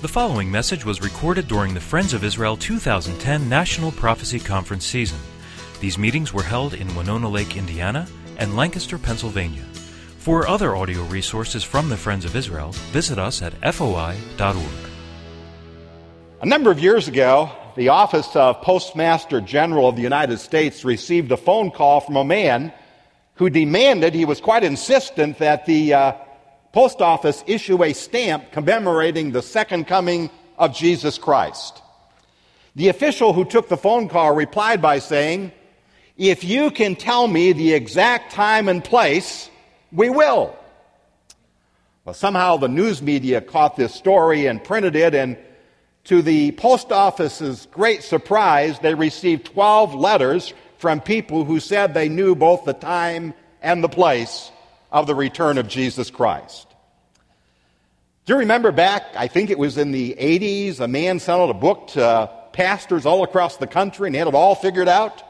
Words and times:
The 0.00 0.06
following 0.06 0.48
message 0.48 0.84
was 0.84 1.02
recorded 1.02 1.48
during 1.48 1.74
the 1.74 1.80
Friends 1.80 2.14
of 2.14 2.22
Israel 2.22 2.56
2010 2.56 3.48
National 3.48 3.90
Prophecy 3.90 4.38
Conference 4.38 4.86
season. 4.86 5.18
These 5.80 5.98
meetings 5.98 6.32
were 6.32 6.44
held 6.44 6.74
in 6.74 6.94
Winona 6.94 7.28
Lake, 7.28 7.56
Indiana, 7.56 8.06
and 8.36 8.54
Lancaster, 8.54 8.96
Pennsylvania. 8.96 9.64
For 10.18 10.46
other 10.46 10.76
audio 10.76 11.02
resources 11.06 11.64
from 11.64 11.88
the 11.88 11.96
Friends 11.96 12.24
of 12.24 12.36
Israel, 12.36 12.70
visit 12.92 13.18
us 13.18 13.42
at 13.42 13.54
foi.org. 13.74 14.14
A 16.42 16.46
number 16.46 16.70
of 16.70 16.78
years 16.78 17.08
ago, 17.08 17.50
the 17.74 17.88
Office 17.88 18.36
of 18.36 18.62
Postmaster 18.62 19.40
General 19.40 19.88
of 19.88 19.96
the 19.96 20.02
United 20.02 20.38
States 20.38 20.84
received 20.84 21.32
a 21.32 21.36
phone 21.36 21.72
call 21.72 21.98
from 21.98 22.14
a 22.14 22.24
man 22.24 22.72
who 23.34 23.50
demanded, 23.50 24.14
he 24.14 24.24
was 24.24 24.40
quite 24.40 24.62
insistent, 24.62 25.38
that 25.38 25.66
the 25.66 25.94
uh, 25.94 26.12
post 26.72 27.00
office 27.00 27.42
issue 27.46 27.82
a 27.82 27.92
stamp 27.92 28.52
commemorating 28.52 29.32
the 29.32 29.42
second 29.42 29.86
coming 29.86 30.30
of 30.56 30.74
Jesus 30.74 31.18
Christ. 31.18 31.82
The 32.76 32.88
official 32.88 33.32
who 33.32 33.44
took 33.44 33.68
the 33.68 33.76
phone 33.76 34.08
call 34.08 34.34
replied 34.34 34.82
by 34.82 34.98
saying, 34.98 35.52
If 36.16 36.44
you 36.44 36.70
can 36.70 36.96
tell 36.96 37.26
me 37.26 37.52
the 37.52 37.72
exact 37.72 38.32
time 38.32 38.68
and 38.68 38.84
place, 38.84 39.50
we 39.92 40.10
will. 40.10 40.56
Well, 42.04 42.14
somehow 42.14 42.56
the 42.56 42.68
news 42.68 43.02
media 43.02 43.40
caught 43.40 43.76
this 43.76 43.94
story 43.94 44.46
and 44.46 44.62
printed 44.62 44.96
it, 44.96 45.14
and 45.14 45.36
to 46.04 46.22
the 46.22 46.52
post 46.52 46.92
office's 46.92 47.66
great 47.70 48.02
surprise, 48.02 48.78
they 48.78 48.94
received 48.94 49.46
12 49.46 49.94
letters 49.94 50.54
from 50.78 51.00
people 51.00 51.44
who 51.44 51.60
said 51.60 51.92
they 51.92 52.08
knew 52.08 52.34
both 52.34 52.64
the 52.64 52.72
time 52.72 53.34
and 53.60 53.82
the 53.82 53.88
place 53.88 54.50
of 54.90 55.06
the 55.06 55.14
return 55.14 55.58
of 55.58 55.68
Jesus 55.68 56.10
Christ. 56.10 56.66
Do 58.24 58.34
you 58.34 58.40
remember 58.40 58.72
back, 58.72 59.04
I 59.16 59.26
think 59.26 59.50
it 59.50 59.58
was 59.58 59.78
in 59.78 59.90
the 59.90 60.14
80s, 60.18 60.80
a 60.80 60.88
man 60.88 61.18
sent 61.18 61.40
out 61.40 61.50
a 61.50 61.54
book 61.54 61.88
to 61.88 62.30
pastors 62.52 63.06
all 63.06 63.24
across 63.24 63.56
the 63.56 63.66
country 63.66 64.06
and 64.06 64.14
he 64.14 64.18
had 64.18 64.28
it 64.28 64.34
all 64.34 64.54
figured 64.54 64.88
out? 64.88 65.22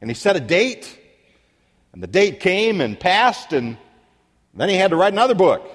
And 0.00 0.10
he 0.10 0.14
set 0.14 0.36
a 0.36 0.40
date, 0.40 0.98
and 1.92 2.02
the 2.02 2.06
date 2.06 2.40
came 2.40 2.80
and 2.80 2.98
passed, 2.98 3.52
and 3.52 3.76
then 4.54 4.68
he 4.68 4.76
had 4.76 4.90
to 4.90 4.96
write 4.96 5.12
another 5.12 5.34
book. 5.34 5.68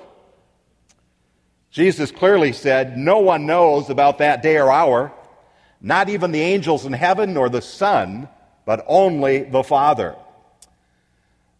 Jesus 1.72 2.11
clearly 2.11 2.53
said, 2.53 2.97
No 2.97 3.20
one 3.20 3.45
knows 3.45 3.89
about 3.89 4.20
that 4.20 4.42
day 4.42 4.58
or 4.58 4.72
hour, 4.72 5.11
not 5.81 6.08
even 6.08 6.31
the 6.31 6.42
angels 6.42 6.86
in 6.86 6.94
heaven 6.94 7.33
nor 7.33 7.49
the 7.49 7.61
Son, 7.61 8.30
but 8.66 8.86
only 8.88 9.44
the 9.44 9.64
Father. 9.64 10.16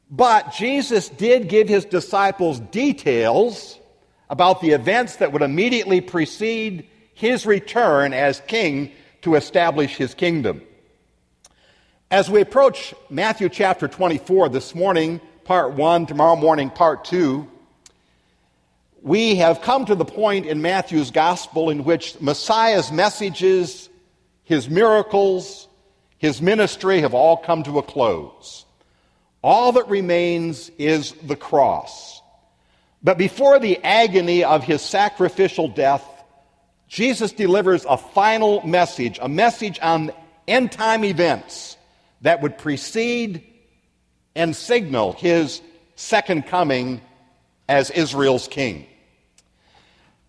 But 0.10 0.54
Jesus 0.54 1.10
did 1.10 1.50
give 1.50 1.68
his 1.68 1.86
disciples 1.86 2.60
details 2.60 3.80
about 4.30 4.62
the 4.62 4.72
events 4.72 5.18
that 5.18 5.32
would 5.32 5.42
immediately 5.42 6.02
precede 6.02 6.88
his 7.14 7.46
return 7.46 8.14
as 8.14 8.42
king 8.48 8.92
to 9.22 9.36
establish 9.36 9.96
his 9.96 10.14
kingdom. 10.14 10.62
As 12.12 12.30
we 12.30 12.42
approach 12.42 12.94
Matthew 13.10 13.50
chapter 13.50 13.88
24 13.88 14.50
this 14.50 14.76
morning, 14.76 15.20
part 15.46 15.74
1, 15.74 16.06
tomorrow 16.06 16.36
morning, 16.36 16.70
part 16.70 17.06
2, 17.06 17.50
we 19.02 19.36
have 19.36 19.62
come 19.62 19.86
to 19.86 19.96
the 19.96 20.06
point 20.06 20.46
in 20.46 20.62
Matthew's 20.62 21.12
gospel 21.12 21.70
in 21.70 21.84
which 21.84 22.20
Messiah's 22.22 22.92
messages, 22.92 23.90
his 24.44 24.70
miracles, 24.70 25.68
his 26.18 26.42
ministry 26.42 27.02
have 27.02 27.14
all 27.14 27.36
come 27.36 27.64
to 27.64 27.80
a 27.80 27.84
close. 27.84 28.66
All 29.44 29.74
that 29.74 29.90
remains 29.90 30.72
is 30.78 31.12
the 31.24 31.36
cross. 31.36 32.22
But 33.04 33.18
before 33.18 33.60
the 33.60 33.84
agony 33.84 34.46
of 34.46 34.64
his 34.64 34.82
sacrificial 34.82 35.68
death, 35.68 36.04
Jesus 36.88 37.34
delivers 37.34 37.86
a 37.86 37.98
final 37.98 38.66
message, 38.66 39.20
a 39.22 39.28
message 39.28 39.80
on 39.82 40.12
end 40.48 40.72
time 40.72 41.04
events 41.04 41.76
that 42.22 42.42
would 42.42 42.58
precede 42.58 43.44
and 44.36 44.56
signal 44.56 45.14
his 45.14 45.62
second 45.96 46.48
coming 46.48 47.02
as 47.68 47.90
Israel's 47.90 48.48
king. 48.48 48.88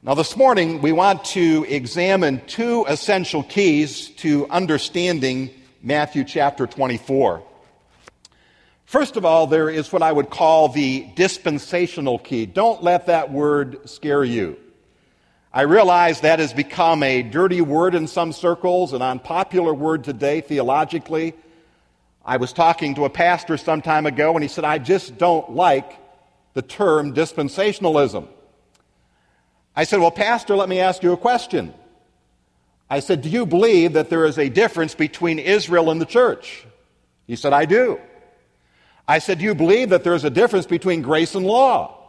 Now, 0.03 0.15
this 0.15 0.37
morning, 0.37 0.83
we 0.83 0.93
want 0.93 1.25
to 1.27 1.65
examine 1.69 2.43
two 2.47 2.85
essential 2.89 3.43
keys 3.43 4.09
to 4.17 4.47
understanding 4.49 5.51
Matthew 5.83 6.25
chapter 6.25 6.67
24. 6.67 7.43
First 8.95 9.17
of 9.17 9.25
all, 9.25 9.49
there 9.49 9.69
is 9.69 9.93
what 9.93 10.03
I 10.03 10.13
would 10.13 10.31
call 10.31 10.69
the 10.69 11.05
dispensational 11.17 12.17
key. 12.17 12.47
Don't 12.47 12.81
let 12.81 13.07
that 13.07 13.33
word 13.33 13.91
scare 13.91 14.23
you. 14.23 14.57
I 15.53 15.63
realize 15.63 16.21
that 16.21 16.39
has 16.39 16.53
become 16.53 17.03
a 17.03 17.25
dirty 17.25 17.61
word 17.61 17.97
in 17.97 18.07
some 18.07 18.31
circles, 18.31 18.93
an 18.93 19.03
unpopular 19.03 19.75
word 19.75 20.05
today 20.05 20.43
theologically. 20.43 21.35
I 22.25 22.37
was 22.37 22.53
talking 22.53 22.95
to 22.95 23.05
a 23.05 23.11
pastor 23.11 23.57
some 23.57 23.83
time 23.83 24.07
ago, 24.07 24.35
and 24.35 24.45
he 24.45 24.49
said, 24.49 24.63
I 24.63 24.79
just 24.79 25.19
don't 25.19 25.51
like 25.51 25.99
the 26.53 26.63
term 26.63 27.15
dispensationalism. 27.15 28.29
I 29.75 29.83
said, 29.83 29.99
Well, 29.99 30.13
Pastor, 30.13 30.55
let 30.55 30.69
me 30.69 30.79
ask 30.79 31.03
you 31.03 31.13
a 31.13 31.17
question. 31.17 31.75
I 32.89 33.01
said, 33.01 33.23
Do 33.23 33.29
you 33.29 33.45
believe 33.45 33.95
that 33.95 34.09
there 34.09 34.25
is 34.25 34.39
a 34.39 34.49
difference 34.49 34.95
between 34.95 35.41
Israel 35.41 35.91
and 35.91 36.01
the 36.01 36.07
church? 36.07 36.65
He 37.27 37.35
said, 37.35 37.53
I 37.53 37.65
do. 37.65 37.99
I 39.07 39.19
said, 39.19 39.39
Do 39.39 39.45
you 39.45 39.55
believe 39.55 39.91
that 39.91 40.05
there's 40.05 40.25
a 40.25 40.31
difference 40.31 40.67
between 40.67 41.03
grace 41.03 41.35
and 41.35 41.47
law? 41.47 42.01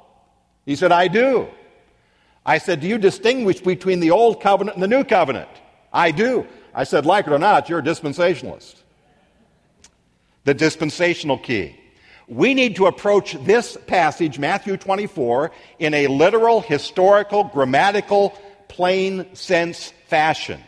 He 0.65 0.75
said, 0.75 0.91
I 0.91 1.07
do. 1.07 1.47
I 2.45 2.57
said, 2.57 2.79
Do 2.79 2.87
you 2.87 2.97
distinguish 2.97 3.59
between 3.59 3.99
the 3.99 4.11
old 4.11 4.41
covenant 4.41 4.75
and 4.75 4.83
the 4.83 4.87
new 4.87 5.03
covenant? 5.03 5.49
I 5.91 6.11
do. 6.11 6.47
I 6.73 6.83
said, 6.83 7.05
Like 7.05 7.27
it 7.27 7.33
or 7.33 7.39
not, 7.39 7.69
you're 7.69 7.79
a 7.79 7.83
dispensationalist. 7.83 8.75
The 10.43 10.53
dispensational 10.53 11.37
key. 11.37 11.79
We 12.27 12.53
need 12.53 12.77
to 12.77 12.87
approach 12.87 13.33
this 13.43 13.77
passage, 13.85 14.39
Matthew 14.39 14.77
24, 14.77 15.51
in 15.77 15.93
a 15.93 16.07
literal, 16.07 16.61
historical, 16.61 17.43
grammatical, 17.43 18.35
plain 18.67 19.35
sense 19.35 19.93
fashion. 20.07 20.59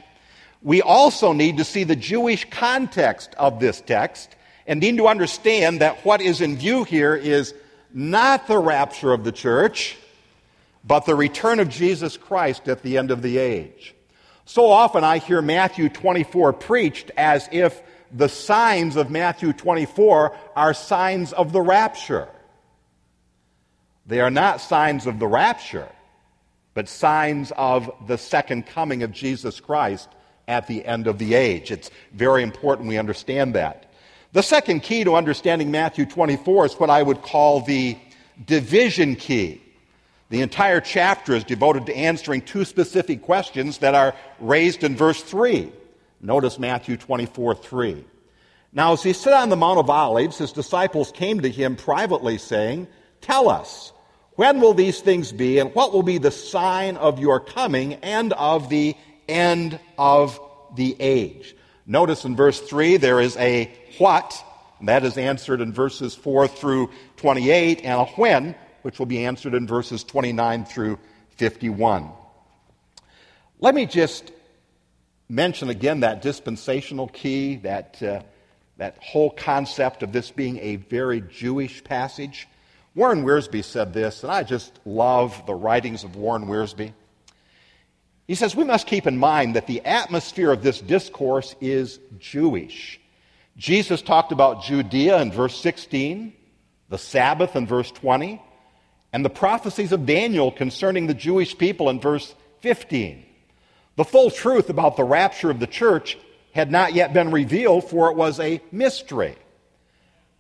We 0.62 0.82
also 0.82 1.34
need 1.34 1.58
to 1.58 1.64
see 1.64 1.84
the 1.84 1.96
Jewish 1.96 2.48
context 2.50 3.34
of 3.36 3.60
this 3.60 3.82
text 3.82 4.36
and 4.68 4.80
need 4.82 4.98
to 4.98 5.08
understand 5.08 5.82
that 5.82 6.06
what 6.06 6.22
is 6.22 6.42
in 6.42 6.58
view 6.58 6.84
here 6.84 7.16
is 7.16 7.54
not 7.94 8.48
the 8.48 8.58
rapture 8.58 9.14
of 9.14 9.24
the 9.24 9.32
church, 9.32 9.98
but 10.84 11.06
the 11.06 11.16
return 11.16 11.60
of 11.60 11.70
Jesus 11.70 12.18
Christ 12.18 12.68
at 12.68 12.84
the 12.84 12.98
end 12.98 13.10
of 13.10 13.22
the 13.22 13.38
age. 13.38 13.96
So 14.46 14.70
often 14.70 15.04
I 15.04 15.18
hear 15.18 15.42
Matthew 15.42 15.90
24 15.90 16.54
preached 16.54 17.12
as 17.18 17.50
if 17.52 17.82
the 18.12 18.30
signs 18.30 18.96
of 18.96 19.10
Matthew 19.10 19.54
24 19.54 20.36
are 20.56 20.74
signs 20.74 21.34
of 21.34 21.52
the 21.52 21.62
rapture. 21.62 22.30
They 24.06 24.22
are 24.22 24.30
not 24.30 24.62
signs 24.62 25.06
of 25.06 25.20
the 25.20 25.28
rapture, 25.28 25.90
but 26.74 26.88
signs 26.88 27.52
of 27.58 27.92
the 28.08 28.18
second 28.18 28.68
coming 28.68 29.04
of 29.04 29.12
Jesus 29.12 29.60
Christ 29.60 30.08
at 30.48 30.68
the 30.68 30.86
end 30.86 31.08
of 31.08 31.18
the 31.18 31.34
age. 31.34 31.72
It's 31.72 31.92
very 32.14 32.44
important 32.44 32.88
we 32.88 32.98
understand 32.98 33.56
that. 33.56 33.92
The 34.34 34.44
second 34.44 34.82
key 34.82 35.04
to 35.04 35.16
understanding 35.16 35.72
Matthew 35.72 36.06
24 36.06 36.66
is 36.66 36.74
what 36.74 36.90
I 36.90 37.02
would 37.02 37.22
call 37.22 37.62
the 37.62 37.98
division 38.46 39.16
key. 39.16 39.62
The 40.30 40.42
entire 40.42 40.82
chapter 40.82 41.34
is 41.34 41.46
devoted 41.46 41.86
to 41.86 41.96
answering 41.96 42.42
two 42.42 42.66
specific 42.66 43.22
questions 43.22 43.78
that 43.78 43.96
are 43.96 44.14
raised 44.40 44.84
in 44.84 44.96
verse 44.96 45.24
3. 45.24 45.72
Notice 46.20 46.60
Matthew 46.60 46.98
24 46.98 47.56
3. 47.56 48.04
Now, 48.74 48.94
as 48.94 49.02
he 49.02 49.14
sat 49.14 49.34
on 49.34 49.50
the 49.50 49.56
Mount 49.56 49.80
of 49.80 49.90
Olives, 49.90 50.38
his 50.38 50.52
disciples 50.52 51.12
came 51.12 51.42
to 51.42 51.50
him 51.50 51.78
privately, 51.78 52.38
saying, 52.38 52.88
Tell 53.22 53.50
us, 53.50 53.94
when 54.36 54.60
will 54.60 54.74
these 54.74 55.00
things 55.00 55.32
be, 55.32 55.58
and 55.60 55.74
what 55.74 55.94
will 55.94 56.04
be 56.04 56.18
the 56.18 56.32
sign 56.32 56.98
of 56.98 57.20
your 57.20 57.40
coming 57.40 57.94
and 57.96 58.34
of 58.34 58.70
the 58.70 58.96
end 59.30 59.80
of 59.98 60.40
the 60.76 60.96
age? 61.00 61.56
Notice 61.90 62.26
in 62.26 62.36
verse 62.36 62.60
3 62.60 62.98
there 62.98 63.22
is 63.22 63.38
a 63.38 63.72
what, 63.98 64.44
and 64.80 64.90
that 64.90 65.06
is 65.06 65.18
answered 65.18 65.62
in 65.62 65.72
verses 65.72 66.14
4 66.14 66.50
through 66.50 66.92
28, 67.16 67.80
and 67.86 68.02
a 68.02 68.06
when, 68.06 68.56
which 68.82 69.00
will 69.00 69.06
be 69.06 69.26
answered 69.26 69.54
in 69.54 69.66
verses 69.66 70.04
29 70.04 70.66
through 70.66 71.00
51. 71.38 72.12
Let 73.60 73.74
me 73.74 73.86
just 73.86 74.34
mention 75.30 75.70
again 75.70 76.02
that 76.02 76.22
dispensational 76.22 77.08
key, 77.08 77.56
that, 77.58 78.04
uh, 78.04 78.22
that 78.76 78.98
whole 79.02 79.30
concept 79.30 80.04
of 80.04 80.12
this 80.12 80.30
being 80.30 80.60
a 80.60 80.76
very 80.76 81.22
Jewish 81.22 81.84
passage. 81.86 82.50
Warren 82.96 83.24
Wiersbe 83.24 83.64
said 83.64 83.94
this, 83.94 84.24
and 84.24 84.32
I 84.32 84.44
just 84.44 84.78
love 84.86 85.46
the 85.46 85.56
writings 85.56 86.04
of 86.04 86.18
Warren 86.18 86.48
Wiersbe. 86.48 86.94
He 88.28 88.36
says, 88.36 88.56
We 88.56 88.66
must 88.66 88.88
keep 88.88 89.08
in 89.08 89.18
mind 89.18 89.56
that 89.56 89.68
the 89.68 89.82
atmosphere 89.86 90.52
of 90.52 90.62
this 90.62 90.82
discourse 90.82 91.56
is 91.62 92.00
Jewish. 92.20 93.00
Jesus 93.56 94.02
talked 94.02 94.32
about 94.32 94.64
Judea 94.64 95.22
in 95.22 95.32
verse 95.32 95.60
16, 95.60 96.34
the 96.90 96.98
Sabbath 96.98 97.56
in 97.56 97.66
verse 97.66 97.90
20, 97.92 98.42
and 99.14 99.26
the 99.26 99.30
prophecies 99.30 99.92
of 99.92 100.06
Daniel 100.06 100.52
concerning 100.52 101.08
the 101.08 101.14
Jewish 101.14 101.58
people 101.58 101.90
in 101.90 102.00
verse 102.00 102.36
15. 102.62 103.26
The 103.96 104.04
full 104.04 104.30
truth 104.30 104.70
about 104.70 104.96
the 104.98 105.04
rapture 105.04 105.50
of 105.50 105.60
the 105.60 105.66
church 105.66 106.18
had 106.52 106.70
not 106.70 106.94
yet 106.94 107.14
been 107.14 107.32
revealed, 107.32 107.90
for 107.90 108.12
it 108.12 108.18
was 108.18 108.40
a 108.40 108.62
mystery. 108.72 109.36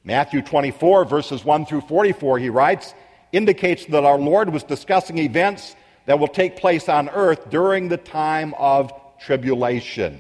Matthew 0.03 0.41
24, 0.41 1.05
verses 1.05 1.43
1 1.43 1.65
through 1.65 1.81
44, 1.81 2.39
he 2.39 2.49
writes, 2.49 2.93
indicates 3.31 3.85
that 3.87 4.03
our 4.03 4.17
Lord 4.17 4.49
was 4.49 4.63
discussing 4.63 5.17
events 5.17 5.75
that 6.07 6.19
will 6.19 6.29
take 6.29 6.55
place 6.55 6.87
on 6.89 7.09
earth 7.09 7.49
during 7.49 7.89
the 7.89 7.97
time 7.97 8.55
of 8.57 8.91
tribulation. 9.19 10.19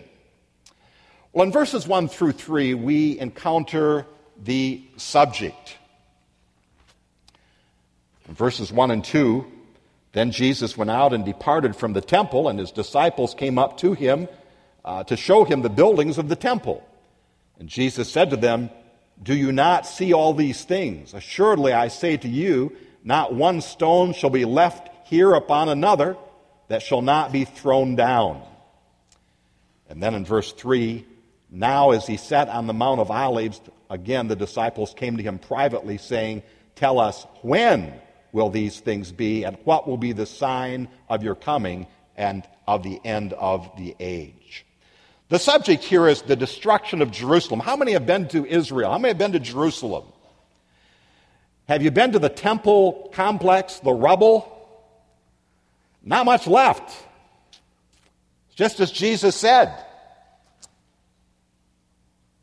Well, 1.31 1.45
in 1.45 1.51
verses 1.51 1.87
1 1.87 2.09
through 2.09 2.33
3, 2.33 2.73
we 2.73 3.17
encounter 3.17 4.05
the 4.43 4.83
subject. 4.97 5.77
In 8.27 8.35
verses 8.35 8.69
1 8.69 8.91
and 8.91 9.03
2, 9.03 9.45
then 10.11 10.31
Jesus 10.31 10.75
went 10.75 10.91
out 10.91 11.13
and 11.13 11.23
departed 11.23 11.73
from 11.73 11.93
the 11.93 12.01
temple, 12.01 12.49
and 12.49 12.59
his 12.59 12.71
disciples 12.71 13.33
came 13.33 13.57
up 13.57 13.77
to 13.77 13.93
him 13.93 14.27
uh, 14.83 15.05
to 15.05 15.15
show 15.15 15.45
him 15.45 15.61
the 15.61 15.69
buildings 15.69 16.17
of 16.17 16.27
the 16.27 16.35
temple. 16.35 16.85
And 17.59 17.69
Jesus 17.69 18.11
said 18.11 18.31
to 18.31 18.37
them, 18.37 18.71
Do 19.23 19.33
you 19.33 19.53
not 19.53 19.87
see 19.87 20.11
all 20.11 20.33
these 20.33 20.65
things? 20.65 21.13
Assuredly, 21.13 21.71
I 21.71 21.87
say 21.87 22.17
to 22.17 22.27
you, 22.27 22.75
not 23.05 23.33
one 23.33 23.61
stone 23.61 24.11
shall 24.11 24.29
be 24.29 24.43
left 24.43 24.89
here 25.09 25.33
upon 25.33 25.69
another 25.69 26.17
that 26.67 26.81
shall 26.81 27.01
not 27.01 27.31
be 27.31 27.45
thrown 27.45 27.95
down. 27.95 28.41
And 29.89 30.03
then 30.03 30.13
in 30.13 30.25
verse 30.25 30.51
3, 30.51 31.05
now 31.49 31.91
as 31.91 32.05
he 32.05 32.17
sat 32.17 32.49
on 32.49 32.67
the 32.67 32.73
Mount 32.73 32.99
of 32.99 33.09
Olives, 33.09 33.61
again 33.89 34.27
the 34.27 34.35
disciples 34.35 34.93
came 34.93 35.17
to 35.17 35.23
him 35.23 35.39
privately, 35.39 35.97
saying, 35.97 36.43
Tell 36.75 36.99
us 36.99 37.25
when 37.41 37.93
will 38.31 38.49
these 38.49 38.79
things 38.79 39.11
be, 39.11 39.43
and 39.43 39.57
what 39.63 39.87
will 39.87 39.97
be 39.97 40.11
the 40.11 40.25
sign 40.25 40.89
of 41.09 41.23
your 41.23 41.35
coming 41.35 41.87
and 42.15 42.43
of 42.67 42.83
the 42.83 42.99
end 43.03 43.33
of 43.33 43.71
the 43.77 43.95
age? 43.99 44.65
The 45.29 45.39
subject 45.39 45.83
here 45.83 46.07
is 46.07 46.21
the 46.21 46.35
destruction 46.35 47.01
of 47.01 47.11
Jerusalem. 47.11 47.59
How 47.59 47.75
many 47.75 47.93
have 47.93 48.05
been 48.05 48.27
to 48.29 48.45
Israel? 48.45 48.91
How 48.91 48.97
many 48.97 49.09
have 49.09 49.17
been 49.17 49.33
to 49.33 49.39
Jerusalem? 49.39 50.05
Have 51.67 51.81
you 51.81 51.91
been 51.91 52.13
to 52.13 52.19
the 52.19 52.29
temple 52.29 53.09
complex, 53.13 53.79
the 53.79 53.91
rubble? 53.91 54.56
Not 56.07 56.25
much 56.25 56.47
left. 56.47 57.05
Just 58.55 58.79
as 58.79 58.91
Jesus 58.91 59.35
said. 59.35 59.73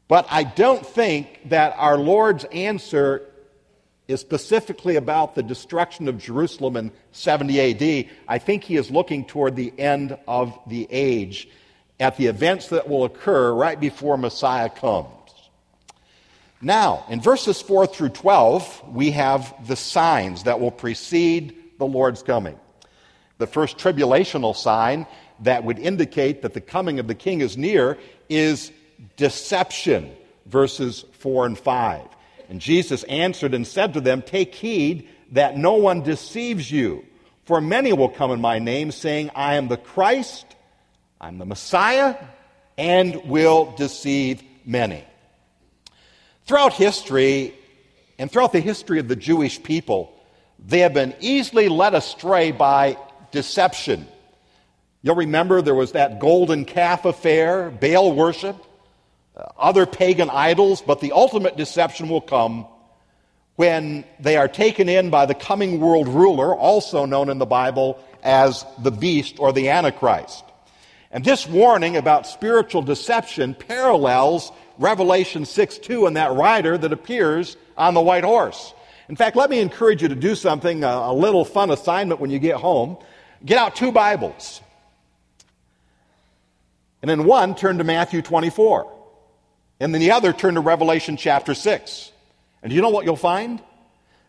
But 0.07 0.27
I 0.31 0.45
don't 0.45 0.85
think 0.85 1.49
that 1.49 1.75
our 1.79 1.97
Lord's 1.97 2.45
answer 2.45 3.23
is 4.07 4.21
specifically 4.21 4.97
about 4.97 5.35
the 5.35 5.43
destruction 5.43 6.09
of 6.09 6.19
Jerusalem 6.19 6.77
in 6.77 6.93
70 7.13 8.05
AD. 8.05 8.11
I 8.29 8.37
think 8.37 8.65
he 8.65 8.77
is 8.77 8.91
looking 8.91 9.25
toward 9.25 9.57
the 9.57 9.73
end 9.79 10.19
of 10.29 10.59
the 10.67 10.87
age 10.91 11.49
at 11.99 12.19
the 12.19 12.27
events 12.27 12.69
that 12.69 12.87
will 12.87 13.05
occur 13.05 13.51
right 13.55 13.81
before 13.81 14.19
Messiah 14.19 14.69
comes. 14.69 15.09
Now, 16.61 17.07
in 17.09 17.23
verses 17.23 17.63
4 17.63 17.87
through 17.87 18.11
12, 18.11 18.91
we 18.93 19.13
have 19.13 19.55
the 19.67 19.77
signs 19.77 20.43
that 20.43 20.61
will 20.61 20.71
precede 20.71 21.57
the 21.79 21.87
Lord's 21.87 22.23
coming. 22.23 22.59
The 23.39 23.47
first 23.47 23.79
tribulational 23.79 24.55
sign 24.55 25.07
that 25.41 25.65
would 25.65 25.79
indicate 25.79 26.43
that 26.43 26.55
the 26.55 26.61
coming 26.61 26.99
of 26.99 27.07
the 27.07 27.15
king 27.15 27.41
is 27.41 27.57
near 27.57 27.99
is 28.29 28.71
deception, 29.17 30.15
verses 30.47 31.05
4 31.19 31.47
and 31.47 31.59
5. 31.59 32.07
And 32.49 32.61
Jesus 32.61 33.03
answered 33.05 33.55
and 33.55 33.67
said 33.67 33.95
to 33.95 34.01
them, 34.01 34.23
Take 34.23 34.55
heed 34.55 35.09
that 35.33 35.57
no 35.57 35.75
one 35.75 36.03
deceives 36.03 36.71
you, 36.71 37.05
for 37.45 37.61
many 37.61 37.93
will 37.93 38.09
come 38.09 38.31
in 38.31 38.41
my 38.41 38.59
name, 38.59 38.93
saying, 38.93 39.31
I 39.35 39.55
am 39.55 39.69
the 39.69 39.77
Christ, 39.77 40.47
I'm 41.21 41.39
the 41.39 41.47
Messiah, 41.47 42.17
and 42.79 43.25
will 43.25 43.75
deceive 43.77 44.43
many. 44.65 45.05
Throughout 46.47 46.75
history, 46.75 47.55
and 48.19 48.31
throughout 48.31 48.53
the 48.53 48.61
history 48.61 48.99
of 48.99 49.09
the 49.09 49.17
Jewish 49.17 49.63
people, 49.63 50.13
they 50.65 50.81
have 50.81 50.95
been 50.95 51.15
easily 51.21 51.69
led 51.69 51.95
astray 51.95 52.53
by 52.53 52.97
deception. 53.35 54.07
You'll 55.03 55.17
remember 55.17 55.61
there 55.61 55.75
was 55.75 55.93
that 55.93 56.19
golden 56.21 56.65
calf 56.65 57.05
affair, 57.05 57.71
Baal 57.71 58.15
worship, 58.15 58.57
uh, 59.37 59.43
other 59.59 59.85
pagan 59.85 60.31
idols, 60.31 60.81
but 60.81 61.01
the 61.01 61.13
ultimate 61.13 61.59
deception 61.59 62.09
will 62.09 62.23
come 62.23 62.67
when 63.57 64.05
they 64.19 64.37
are 64.37 64.49
taken 64.49 64.89
in 64.89 65.11
by 65.11 65.27
the 65.27 65.35
coming 65.35 65.81
world 65.81 66.09
ruler, 66.09 66.57
also 66.57 67.05
known 67.05 67.29
in 67.29 67.39
the 67.39 67.47
Bible 67.47 68.03
as 68.23 68.65
the 68.83 68.91
beast 68.91 69.39
or 69.39 69.53
the 69.53 69.69
Antichrist. 69.69 70.45
And 71.11 71.25
this 71.25 71.47
warning 71.47 71.97
about 71.97 72.27
spiritual 72.27 72.83
deception 72.83 73.55
parallels 73.55 74.51
Revelation 74.79 75.45
6 75.45 75.79
2 75.79 76.07
and 76.07 76.17
that 76.17 76.33
rider 76.33 76.79
that 76.79 76.93
appears 76.93 77.57
on 77.77 77.95
the 77.95 78.01
white 78.01 78.25
horse. 78.25 78.73
In 79.09 79.17
fact, 79.17 79.37
let 79.37 79.51
me 79.51 79.61
encourage 79.61 80.03
you 80.03 80.09
to 80.09 80.15
do 80.15 80.35
something, 80.35 80.83
a, 80.83 80.89
a 80.89 81.15
little 81.15 81.45
fun 81.45 81.71
assignment 81.71 82.21
when 82.21 82.31
you 82.31 82.39
get 82.39 82.57
home. 82.57 82.97
Get 83.45 83.59
out 83.59 83.77
two 83.77 83.93
Bibles. 83.93 84.63
And 87.03 87.11
in 87.11 87.25
one, 87.25 87.55
turn 87.55 87.79
to 87.79 87.85
Matthew 87.85 88.23
24. 88.23 88.91
And 89.81 89.93
then 89.93 90.01
the 90.01 90.13
other, 90.13 90.33
turn 90.33 90.55
to 90.55 90.61
Revelation 90.61 91.19
chapter 91.19 91.53
6. 91.53 92.13
And 92.63 92.71
do 92.71 92.77
you 92.77 92.81
know 92.81 92.89
what 92.89 93.05
you'll 93.05 93.17
find? 93.17 93.61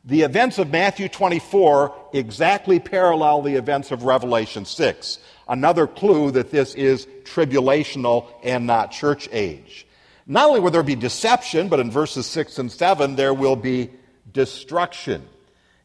The 0.03 0.23
events 0.23 0.59
of 0.59 0.69
Matthew 0.69 1.07
24 1.07 1.95
exactly 2.13 2.79
parallel 2.79 3.41
the 3.41 3.56
events 3.56 3.91
of 3.91 4.03
Revelation 4.03 4.65
6. 4.65 5.19
Another 5.47 5.88
clue 5.88 6.31
that 6.31 6.51
this 6.51 6.75
is 6.75 7.07
tribulational 7.23 8.27
and 8.44 8.68
not 8.68 8.91
church 8.91 9.29
age. 9.31 9.88
Not 10.27 10.50
only 10.50 10.59
will 10.59 10.71
there 10.71 10.83
be 10.83 10.95
deception, 10.95 11.69
but 11.69 11.79
in 11.79 11.89
verses 11.89 12.25
6 12.25 12.59
and 12.59 12.71
7, 12.71 13.15
there 13.15 13.33
will 13.33 13.56
be 13.56 13.91
destruction. 14.31 15.25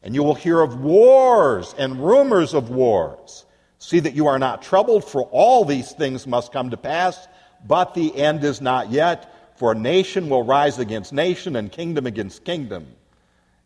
And 0.03 0.15
you 0.15 0.23
will 0.23 0.35
hear 0.35 0.61
of 0.61 0.81
wars 0.81 1.75
and 1.77 2.03
rumors 2.03 2.53
of 2.53 2.69
wars. 2.69 3.45
See 3.77 3.99
that 3.99 4.13
you 4.13 4.27
are 4.27 4.39
not 4.39 4.61
troubled, 4.61 5.03
for 5.05 5.23
all 5.31 5.65
these 5.65 5.91
things 5.91 6.27
must 6.27 6.51
come 6.51 6.69
to 6.69 6.77
pass, 6.77 7.27
but 7.65 7.93
the 7.93 8.15
end 8.15 8.43
is 8.43 8.61
not 8.61 8.91
yet. 8.91 9.57
For 9.57 9.75
nation 9.75 10.29
will 10.29 10.43
rise 10.43 10.79
against 10.79 11.13
nation 11.13 11.55
and 11.55 11.71
kingdom 11.71 12.07
against 12.07 12.43
kingdom. 12.43 12.87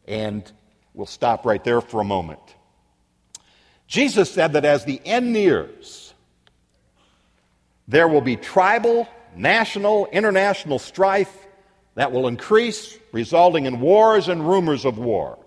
And 0.08 0.50
we'll 0.94 1.06
stop 1.06 1.46
right 1.46 1.64
there 1.64 1.82
for 1.82 2.02
a 2.02 2.06
moment. 2.06 2.40
Jesus 3.88 4.32
said 4.32 4.54
that 4.54 4.66
as 4.66 4.84
the 4.84 5.00
end 5.06 5.32
nears, 5.32 6.14
there 7.88 8.08
will 8.08 8.22
be 8.22 8.36
tribal, 8.36 9.08
national, 9.36 10.08
international 10.08 10.80
strife 10.80 11.48
that 11.94 12.12
will 12.12 12.28
increase, 12.28 12.98
resulting 13.12 13.66
in 13.66 13.80
wars 13.80 14.28
and 14.28 14.48
rumors 14.48 14.86
of 14.86 14.98
war. 14.98 15.38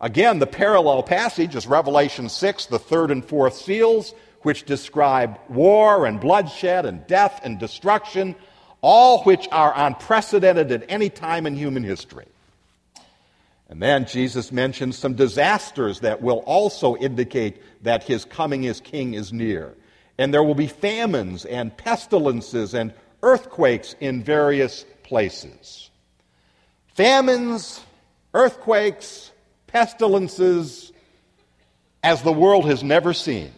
Again, 0.00 0.38
the 0.38 0.46
parallel 0.46 1.02
passage 1.02 1.56
is 1.56 1.66
Revelation 1.66 2.28
6, 2.28 2.66
the 2.66 2.78
third 2.78 3.10
and 3.10 3.24
fourth 3.24 3.56
seals, 3.56 4.14
which 4.42 4.64
describe 4.64 5.38
war 5.48 6.06
and 6.06 6.20
bloodshed 6.20 6.86
and 6.86 7.06
death 7.06 7.40
and 7.42 7.58
destruction 7.58 8.36
all 8.80 9.22
which 9.24 9.48
are 9.50 9.72
unprecedented 9.76 10.70
at 10.70 10.84
any 10.88 11.10
time 11.10 11.46
in 11.46 11.56
human 11.56 11.82
history. 11.82 12.26
And 13.68 13.82
then 13.82 14.06
Jesus 14.06 14.50
mentions 14.50 14.96
some 14.96 15.14
disasters 15.14 16.00
that 16.00 16.22
will 16.22 16.38
also 16.46 16.96
indicate 16.96 17.60
that 17.82 18.02
his 18.02 18.24
coming 18.24 18.66
as 18.66 18.80
king 18.80 19.14
is 19.14 19.32
near. 19.32 19.74
And 20.16 20.32
there 20.32 20.42
will 20.42 20.54
be 20.54 20.68
famines 20.68 21.44
and 21.44 21.76
pestilences 21.76 22.74
and 22.74 22.94
earthquakes 23.22 23.94
in 24.00 24.22
various 24.22 24.86
places. 25.02 25.90
Famines, 26.94 27.80
earthquakes, 28.32 29.32
pestilences, 29.68 30.92
as 32.02 32.22
the 32.22 32.32
world 32.32 32.66
has 32.66 32.82
never 32.82 33.12
seen. 33.12 33.52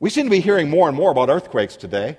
We 0.00 0.08
seem 0.10 0.26
to 0.26 0.30
be 0.30 0.38
hearing 0.40 0.70
more 0.70 0.88
and 0.88 0.96
more 0.96 1.10
about 1.10 1.28
earthquakes 1.28 1.76
today. 1.76 2.16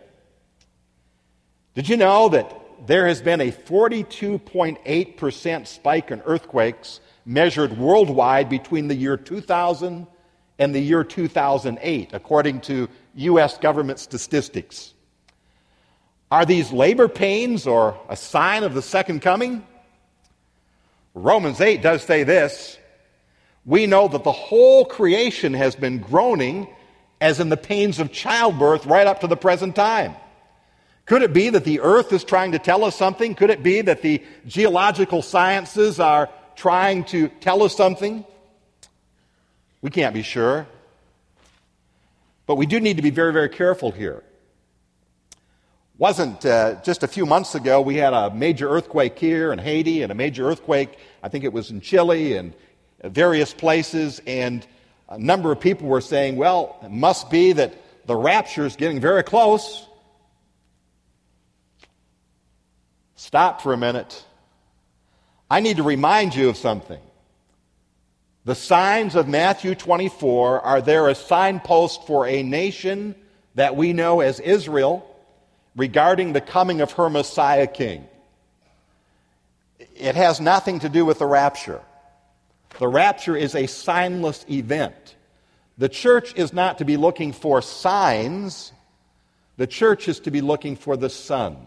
Did 1.73 1.89
you 1.89 1.97
know 1.97 2.29
that 2.29 2.53
there 2.85 3.07
has 3.07 3.21
been 3.21 3.41
a 3.41 3.51
42.8% 3.51 5.67
spike 5.67 6.11
in 6.11 6.21
earthquakes 6.21 6.99
measured 7.25 7.77
worldwide 7.77 8.49
between 8.49 8.87
the 8.87 8.95
year 8.95 9.17
2000 9.17 10.07
and 10.57 10.75
the 10.75 10.79
year 10.79 11.03
2008, 11.03 12.09
according 12.13 12.61
to 12.61 12.87
U.S. 13.15 13.57
government 13.57 13.99
statistics? 13.99 14.93
Are 16.31 16.45
these 16.45 16.71
labor 16.71 17.07
pains 17.07 17.65
or 17.65 17.99
a 18.09 18.15
sign 18.15 18.63
of 18.63 18.73
the 18.73 18.81
second 18.81 19.21
coming? 19.21 19.65
Romans 21.21 21.59
8 21.59 21.81
does 21.81 22.03
say 22.03 22.23
this. 22.23 22.77
We 23.65 23.87
know 23.87 24.07
that 24.07 24.23
the 24.23 24.31
whole 24.31 24.85
creation 24.85 25.53
has 25.53 25.75
been 25.75 25.99
groaning 25.99 26.67
as 27.21 27.39
in 27.39 27.49
the 27.49 27.57
pains 27.57 27.99
of 27.99 28.11
childbirth 28.11 28.85
right 28.85 29.05
up 29.05 29.21
to 29.21 29.27
the 29.27 29.35
present 29.35 29.75
time. 29.75 30.15
Could 31.05 31.21
it 31.21 31.33
be 31.33 31.49
that 31.49 31.65
the 31.65 31.81
earth 31.81 32.13
is 32.13 32.23
trying 32.23 32.53
to 32.53 32.59
tell 32.59 32.85
us 32.85 32.95
something? 32.95 33.35
Could 33.35 33.49
it 33.49 33.63
be 33.63 33.81
that 33.81 34.01
the 34.01 34.23
geological 34.47 35.21
sciences 35.21 35.99
are 35.99 36.29
trying 36.55 37.03
to 37.05 37.27
tell 37.27 37.63
us 37.63 37.75
something? 37.75 38.23
We 39.81 39.89
can't 39.89 40.13
be 40.13 40.21
sure. 40.21 40.67
But 42.45 42.55
we 42.55 42.65
do 42.65 42.79
need 42.79 42.97
to 42.97 43.03
be 43.03 43.09
very, 43.09 43.33
very 43.33 43.49
careful 43.49 43.91
here. 43.91 44.23
Wasn't 45.97 46.45
uh, 46.45 46.75
just 46.81 47.03
a 47.03 47.07
few 47.07 47.25
months 47.25 47.55
ago, 47.55 47.81
we 47.81 47.95
had 47.95 48.13
a 48.13 48.33
major 48.33 48.69
earthquake 48.69 49.19
here 49.19 49.51
in 49.51 49.59
Haiti 49.59 50.01
and 50.01 50.11
a 50.13 50.15
major 50.15 50.47
earthquake, 50.47 50.97
I 51.21 51.29
think 51.29 51.43
it 51.43 51.53
was 51.53 51.71
in 51.71 51.81
Chile 51.81 52.37
and 52.37 52.53
various 53.03 53.53
places, 53.53 54.21
and 54.25 54.65
a 55.07 55.17
number 55.17 55.51
of 55.51 55.59
people 55.59 55.87
were 55.87 56.01
saying, 56.01 56.35
well, 56.35 56.77
it 56.83 56.91
must 56.91 57.29
be 57.29 57.53
that 57.53 57.73
the 58.05 58.15
rapture 58.15 58.65
is 58.65 58.75
getting 58.75 58.99
very 58.99 59.23
close. 59.23 59.87
Stop 63.15 63.61
for 63.61 63.73
a 63.73 63.77
minute. 63.77 64.25
I 65.49 65.59
need 65.59 65.77
to 65.77 65.83
remind 65.83 66.35
you 66.35 66.49
of 66.49 66.57
something. 66.57 66.99
The 68.45 68.55
signs 68.55 69.15
of 69.15 69.27
Matthew 69.27 69.75
24 69.75 70.61
are 70.61 70.81
there 70.81 71.07
a 71.07 71.15
signpost 71.15 72.07
for 72.07 72.25
a 72.25 72.41
nation 72.41 73.13
that 73.55 73.75
we 73.75 73.93
know 73.93 74.21
as 74.21 74.39
Israel 74.39 75.05
regarding 75.75 76.33
the 76.33 76.41
coming 76.41 76.81
of 76.81 76.93
her 76.93 77.09
Messiah 77.09 77.67
King. 77.67 78.08
It 79.99 80.15
has 80.15 80.39
nothing 80.39 80.79
to 80.79 80.89
do 80.89 81.05
with 81.05 81.19
the 81.19 81.25
rapture. 81.25 81.81
The 82.79 82.87
rapture 82.87 83.35
is 83.35 83.53
a 83.53 83.63
signless 83.63 84.49
event. 84.49 85.15
The 85.77 85.89
church 85.89 86.33
is 86.35 86.53
not 86.53 86.77
to 86.77 86.85
be 86.85 86.97
looking 86.97 87.33
for 87.33 87.61
signs, 87.61 88.71
the 89.57 89.67
church 89.67 90.07
is 90.07 90.21
to 90.21 90.31
be 90.31 90.39
looking 90.39 90.77
for 90.77 90.95
the 90.95 91.09
Son. 91.09 91.57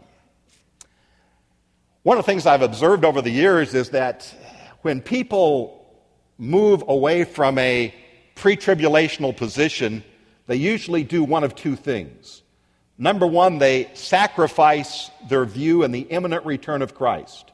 One 2.02 2.18
of 2.18 2.24
the 2.24 2.32
things 2.32 2.46
I've 2.46 2.62
observed 2.62 3.04
over 3.04 3.20
the 3.20 3.30
years 3.30 3.74
is 3.74 3.90
that 3.90 4.34
when 4.80 5.02
people 5.02 5.86
move 6.38 6.82
away 6.88 7.24
from 7.24 7.58
a 7.58 7.94
pre 8.34 8.56
tribulational 8.56 9.36
position, 9.36 10.02
they 10.46 10.56
usually 10.56 11.04
do 11.04 11.22
one 11.22 11.44
of 11.44 11.54
two 11.54 11.76
things. 11.76 12.42
Number 12.98 13.26
one, 13.26 13.58
they 13.58 13.90
sacrifice 13.94 15.10
their 15.28 15.44
view 15.44 15.82
in 15.82 15.92
the 15.92 16.00
imminent 16.00 16.44
return 16.46 16.82
of 16.82 16.94
Christ. 16.94 17.51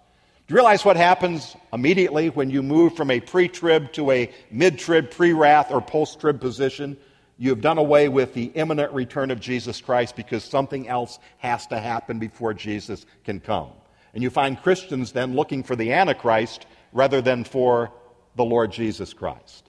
Do 0.49 0.55
you 0.55 0.57
realize 0.57 0.83
what 0.83 0.97
happens 0.97 1.55
immediately 1.75 2.31
when 2.31 2.49
you 2.49 2.62
move 2.62 2.97
from 2.97 3.11
a 3.11 3.21
pre 3.21 3.49
trib 3.49 3.93
to 3.93 4.11
a 4.11 4.31
mid 4.50 4.78
trib, 4.78 5.11
pre 5.11 5.35
wrath, 5.35 5.71
or 5.71 5.83
post 5.83 6.21
trib 6.21 6.40
position? 6.40 6.97
You 7.37 7.50
have 7.50 7.61
done 7.61 7.76
away 7.76 8.09
with 8.09 8.33
the 8.33 8.45
imminent 8.45 8.95
return 8.95 9.31
of 9.31 9.40
Jesus 9.40 9.83
Christ 9.83 10.17
because 10.17 10.43
something 10.43 10.88
else 10.88 11.19
has 11.37 11.67
to 11.67 11.78
happen 11.78 12.19
before 12.19 12.55
Jesus 12.55 13.05
can 13.25 13.40
come. 13.40 13.69
And 14.14 14.23
you 14.23 14.31
find 14.31 14.61
Christians 14.62 15.12
then 15.12 15.35
looking 15.35 15.64
for 15.64 15.76
the 15.76 15.93
Antichrist 15.93 16.64
rather 16.95 17.21
than 17.21 17.45
for 17.45 17.93
the 18.35 18.45
Lord 18.45 18.73
Jesus 18.73 19.12
Christ. 19.12 19.69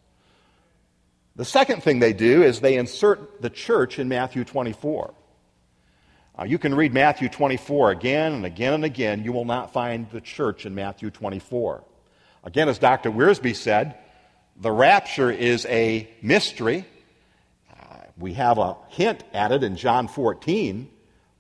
The 1.36 1.44
second 1.44 1.84
thing 1.84 2.00
they 2.00 2.14
do 2.14 2.42
is 2.42 2.62
they 2.62 2.78
insert 2.78 3.42
the 3.42 3.50
church 3.50 4.00
in 4.00 4.08
Matthew 4.08 4.46
24. 4.46 5.14
Uh, 6.40 6.46
you 6.46 6.58
can 6.58 6.74
read 6.74 6.94
Matthew 6.94 7.28
24 7.28 7.92
again 7.92 8.32
and 8.32 8.46
again 8.46 8.74
and 8.74 8.86
again. 8.86 9.26
You 9.26 9.34
will 9.34 9.44
not 9.44 9.74
find 9.74 10.10
the 10.10 10.22
church 10.22 10.66
in 10.66 10.74
Matthew 10.74 11.10
24. 11.10 11.84
Again, 12.46 12.70
as 12.70 12.80
Dr. 12.80 13.12
Wiersbe 13.12 13.54
said, 13.54 13.98
the 14.56 14.72
rapture 14.72 15.30
is 15.30 15.66
a 15.66 16.10
mystery. 16.22 16.86
Uh, 17.70 17.98
we 18.18 18.36
have 18.36 18.58
a 18.58 18.78
hint 18.88 19.22
at 19.34 19.52
it 19.52 19.64
in 19.64 19.76
John 19.76 20.08
14, 20.08 20.90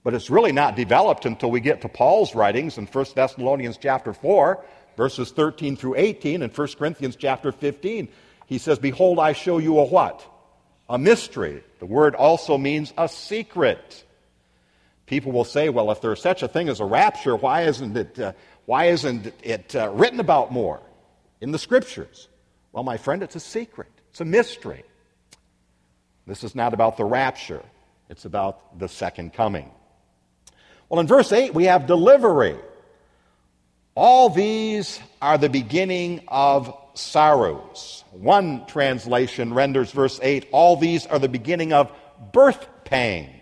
but 0.04 0.14
it's 0.14 0.30
really 0.30 0.52
not 0.52 0.76
developed 0.76 1.26
until 1.26 1.50
we 1.50 1.62
get 1.62 1.80
to 1.82 1.88
Paul's 1.88 2.36
writings 2.36 2.78
in 2.78 2.86
1 2.86 3.06
Thessalonians 3.16 3.78
chapter 3.78 4.12
4, 4.12 4.66
verses 4.98 5.32
13 5.32 5.78
through 5.78 5.96
18, 5.96 6.42
and 6.42 6.58
1 6.58 6.68
Corinthians 6.78 7.16
chapter 7.16 7.54
15. 7.54 8.10
He 8.48 8.58
says, 8.58 8.80
Behold, 8.80 9.18
I 9.18 9.32
show 9.32 9.60
you 9.60 9.80
a 9.80 9.86
what? 9.86 10.26
A 10.90 10.98
mystery. 10.98 11.64
The 11.80 11.86
word 11.86 12.16
also 12.16 12.58
means 12.58 12.92
a 12.98 13.08
secret. 13.08 14.04
People 15.10 15.32
will 15.32 15.44
say, 15.44 15.70
well, 15.70 15.90
if 15.90 16.02
there's 16.02 16.22
such 16.22 16.44
a 16.44 16.48
thing 16.48 16.70
as 16.70 16.80
a 16.80 16.86
rapture, 16.86 17.36
why 17.36 17.64
isn't 17.64 17.98
it, 17.98 18.20
uh, 18.20 18.34
why 18.66 18.86
isn't 18.86 19.34
it 19.42 19.76
uh, 19.76 19.90
written 19.90 20.20
about 20.20 20.52
more 20.54 20.80
in 21.42 21.52
the 21.52 21.58
scriptures? 21.58 22.28
Well, 22.74 22.84
my 22.84 22.98
friend, 22.98 23.24
it's 23.24 23.36
a 23.36 23.40
secret, 23.40 23.90
it's 24.12 24.22
a 24.22 24.26
mystery. 24.26 24.84
This 26.28 26.44
is 26.44 26.54
not 26.54 26.76
about 26.76 26.98
the 26.98 27.06
rapture, 27.06 27.64
it's 28.08 28.26
about 28.26 28.78
the 28.78 28.88
second 28.88 29.34
coming. 29.34 29.72
Well, 30.90 31.00
in 31.00 31.08
verse 31.08 31.32
8, 31.32 31.56
we 31.56 31.64
have 31.64 31.88
delivery. 31.88 32.60
All 33.96 34.30
these 34.30 35.00
are 35.24 35.40
the 35.40 35.50
beginning 35.50 36.22
of 36.28 36.72
sorrows. 36.94 38.04
One 38.12 38.68
translation 38.68 39.56
renders 39.56 39.92
verse 39.92 40.20
8, 40.22 40.50
all 40.52 40.76
these 40.76 41.08
are 41.08 41.18
the 41.18 41.30
beginning 41.30 41.74
of 41.74 41.92
birth 42.32 42.68
pangs. 42.86 43.39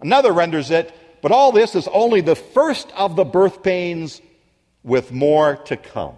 Another 0.00 0.32
renders 0.32 0.70
it, 0.70 0.94
but 1.22 1.32
all 1.32 1.52
this 1.52 1.74
is 1.74 1.88
only 1.88 2.20
the 2.20 2.36
first 2.36 2.90
of 2.92 3.16
the 3.16 3.24
birth 3.24 3.62
pains 3.62 4.20
with 4.82 5.10
more 5.12 5.56
to 5.56 5.76
come. 5.76 6.14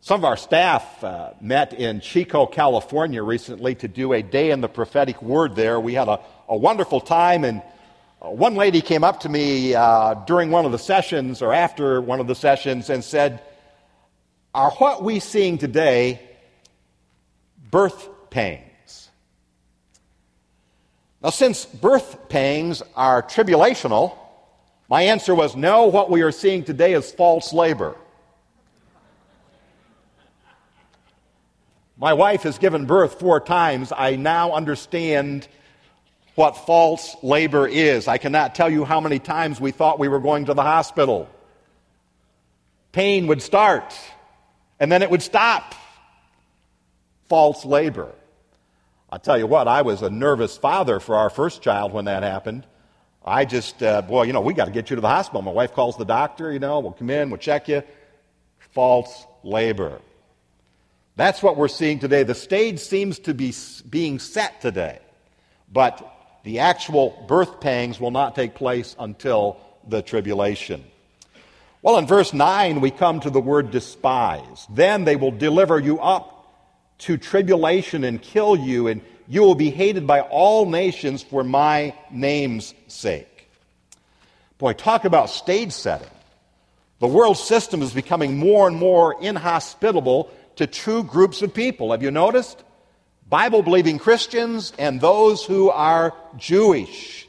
Some 0.00 0.18
of 0.20 0.24
our 0.24 0.36
staff 0.36 1.04
uh, 1.04 1.30
met 1.40 1.74
in 1.74 2.00
Chico, 2.00 2.44
California 2.44 3.22
recently 3.22 3.76
to 3.76 3.86
do 3.86 4.12
a 4.12 4.20
day 4.20 4.50
in 4.50 4.60
the 4.60 4.68
prophetic 4.68 5.22
word 5.22 5.54
there. 5.54 5.78
We 5.78 5.94
had 5.94 6.08
a, 6.08 6.18
a 6.48 6.56
wonderful 6.56 7.00
time, 7.00 7.44
and 7.44 7.62
uh, 8.20 8.30
one 8.30 8.56
lady 8.56 8.80
came 8.80 9.04
up 9.04 9.20
to 9.20 9.28
me 9.28 9.76
uh, 9.76 10.14
during 10.26 10.50
one 10.50 10.66
of 10.66 10.72
the 10.72 10.78
sessions 10.78 11.40
or 11.40 11.54
after 11.54 12.00
one 12.00 12.18
of 12.18 12.26
the 12.26 12.34
sessions 12.34 12.90
and 12.90 13.04
said, 13.04 13.42
Are 14.52 14.72
what 14.72 15.04
we 15.04 15.20
seeing 15.20 15.56
today 15.56 16.20
birth 17.70 18.08
pains? 18.28 18.71
Now, 21.22 21.30
since 21.30 21.64
birth 21.64 22.28
pangs 22.28 22.82
are 22.96 23.22
tribulational, 23.22 24.16
my 24.88 25.02
answer 25.02 25.34
was 25.34 25.54
no, 25.54 25.86
what 25.86 26.10
we 26.10 26.22
are 26.22 26.32
seeing 26.32 26.64
today 26.64 26.94
is 26.94 27.12
false 27.12 27.52
labor. 27.52 27.94
My 31.96 32.12
wife 32.14 32.42
has 32.42 32.58
given 32.58 32.86
birth 32.86 33.20
four 33.20 33.38
times. 33.38 33.92
I 33.96 34.16
now 34.16 34.52
understand 34.52 35.46
what 36.34 36.56
false 36.56 37.14
labor 37.22 37.68
is. 37.68 38.08
I 38.08 38.18
cannot 38.18 38.56
tell 38.56 38.68
you 38.68 38.84
how 38.84 39.00
many 39.00 39.20
times 39.20 39.60
we 39.60 39.70
thought 39.70 40.00
we 40.00 40.08
were 40.08 40.18
going 40.18 40.46
to 40.46 40.54
the 40.54 40.62
hospital. 40.62 41.28
Pain 42.90 43.28
would 43.28 43.40
start, 43.40 43.94
and 44.80 44.90
then 44.90 45.02
it 45.02 45.10
would 45.10 45.22
stop. 45.22 45.76
False 47.28 47.64
labor. 47.64 48.10
I'll 49.12 49.18
tell 49.18 49.36
you 49.36 49.46
what, 49.46 49.68
I 49.68 49.82
was 49.82 50.00
a 50.00 50.08
nervous 50.08 50.56
father 50.56 50.98
for 50.98 51.16
our 51.16 51.28
first 51.28 51.60
child 51.60 51.92
when 51.92 52.06
that 52.06 52.22
happened. 52.22 52.66
I 53.22 53.44
just, 53.44 53.82
uh, 53.82 54.00
boy, 54.00 54.22
you 54.22 54.32
know, 54.32 54.40
we 54.40 54.54
got 54.54 54.64
to 54.64 54.70
get 54.70 54.88
you 54.88 54.96
to 54.96 55.02
the 55.02 55.08
hospital. 55.08 55.42
My 55.42 55.50
wife 55.50 55.74
calls 55.74 55.98
the 55.98 56.06
doctor, 56.06 56.50
you 56.50 56.58
know, 56.58 56.80
we'll 56.80 56.92
come 56.92 57.10
in, 57.10 57.28
we'll 57.28 57.36
check 57.36 57.68
you. 57.68 57.82
False 58.70 59.26
labor. 59.42 60.00
That's 61.16 61.42
what 61.42 61.58
we're 61.58 61.68
seeing 61.68 61.98
today. 61.98 62.22
The 62.22 62.34
stage 62.34 62.80
seems 62.80 63.18
to 63.18 63.34
be 63.34 63.52
being 63.90 64.18
set 64.18 64.62
today, 64.62 64.98
but 65.70 66.02
the 66.42 66.60
actual 66.60 67.26
birth 67.28 67.60
pangs 67.60 68.00
will 68.00 68.12
not 68.12 68.34
take 68.34 68.54
place 68.54 68.96
until 68.98 69.58
the 69.86 70.00
tribulation. 70.00 70.82
Well, 71.82 71.98
in 71.98 72.06
verse 72.06 72.32
9, 72.32 72.80
we 72.80 72.90
come 72.90 73.20
to 73.20 73.28
the 73.28 73.42
word 73.42 73.72
despise. 73.72 74.66
Then 74.70 75.04
they 75.04 75.16
will 75.16 75.32
deliver 75.32 75.78
you 75.78 76.00
up 76.00 76.31
to 76.98 77.16
tribulation 77.16 78.04
and 78.04 78.20
kill 78.20 78.56
you, 78.56 78.88
and 78.88 79.00
you 79.28 79.42
will 79.42 79.54
be 79.54 79.70
hated 79.70 80.06
by 80.06 80.20
all 80.20 80.66
nations 80.66 81.22
for 81.22 81.42
my 81.42 81.94
name's 82.10 82.74
sake. 82.88 83.48
Boy, 84.58 84.72
talk 84.72 85.04
about 85.04 85.30
stage 85.30 85.72
setting. 85.72 86.08
The 87.00 87.08
world 87.08 87.36
system 87.36 87.82
is 87.82 87.92
becoming 87.92 88.38
more 88.38 88.68
and 88.68 88.76
more 88.76 89.20
inhospitable 89.20 90.30
to 90.56 90.66
two 90.66 91.02
groups 91.04 91.42
of 91.42 91.52
people. 91.52 91.90
Have 91.90 92.02
you 92.02 92.12
noticed? 92.12 92.62
Bible 93.28 93.62
believing 93.62 93.98
Christians 93.98 94.72
and 94.78 95.00
those 95.00 95.44
who 95.44 95.70
are 95.70 96.14
Jewish. 96.36 97.26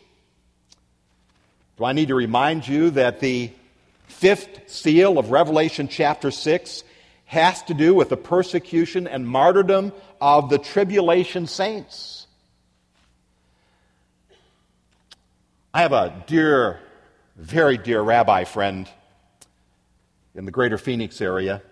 Do 1.78 1.86
I 1.86 1.94
need 1.94 2.10
to 2.10 2.16
remind 2.16 2.68
you 2.68 2.92
that 2.92 3.20
the 3.20 3.52
fifth 4.06 4.70
seal 4.70 5.18
of 5.18 5.32
Revelation 5.32 5.88
chapter 5.88 6.30
6 6.30 6.84
has 7.34 7.64
to 7.64 7.74
do 7.74 7.96
with 7.96 8.10
the 8.10 8.18
persecution 8.18 9.08
and 9.08 9.28
martyrdom 9.28 9.92
of 10.22 10.50
the 10.50 10.60
tribulation 10.60 11.48
saints. 11.48 12.28
I 15.74 15.82
have 15.82 15.94
a 15.94 16.24
dear, 16.28 16.80
very 17.36 17.78
dear 17.80 18.00
rabbi 18.00 18.44
friend 18.44 18.88
in 20.36 20.46
the 20.46 20.52
greater 20.52 20.78
Phoenix 20.78 21.20
area. 21.22 21.64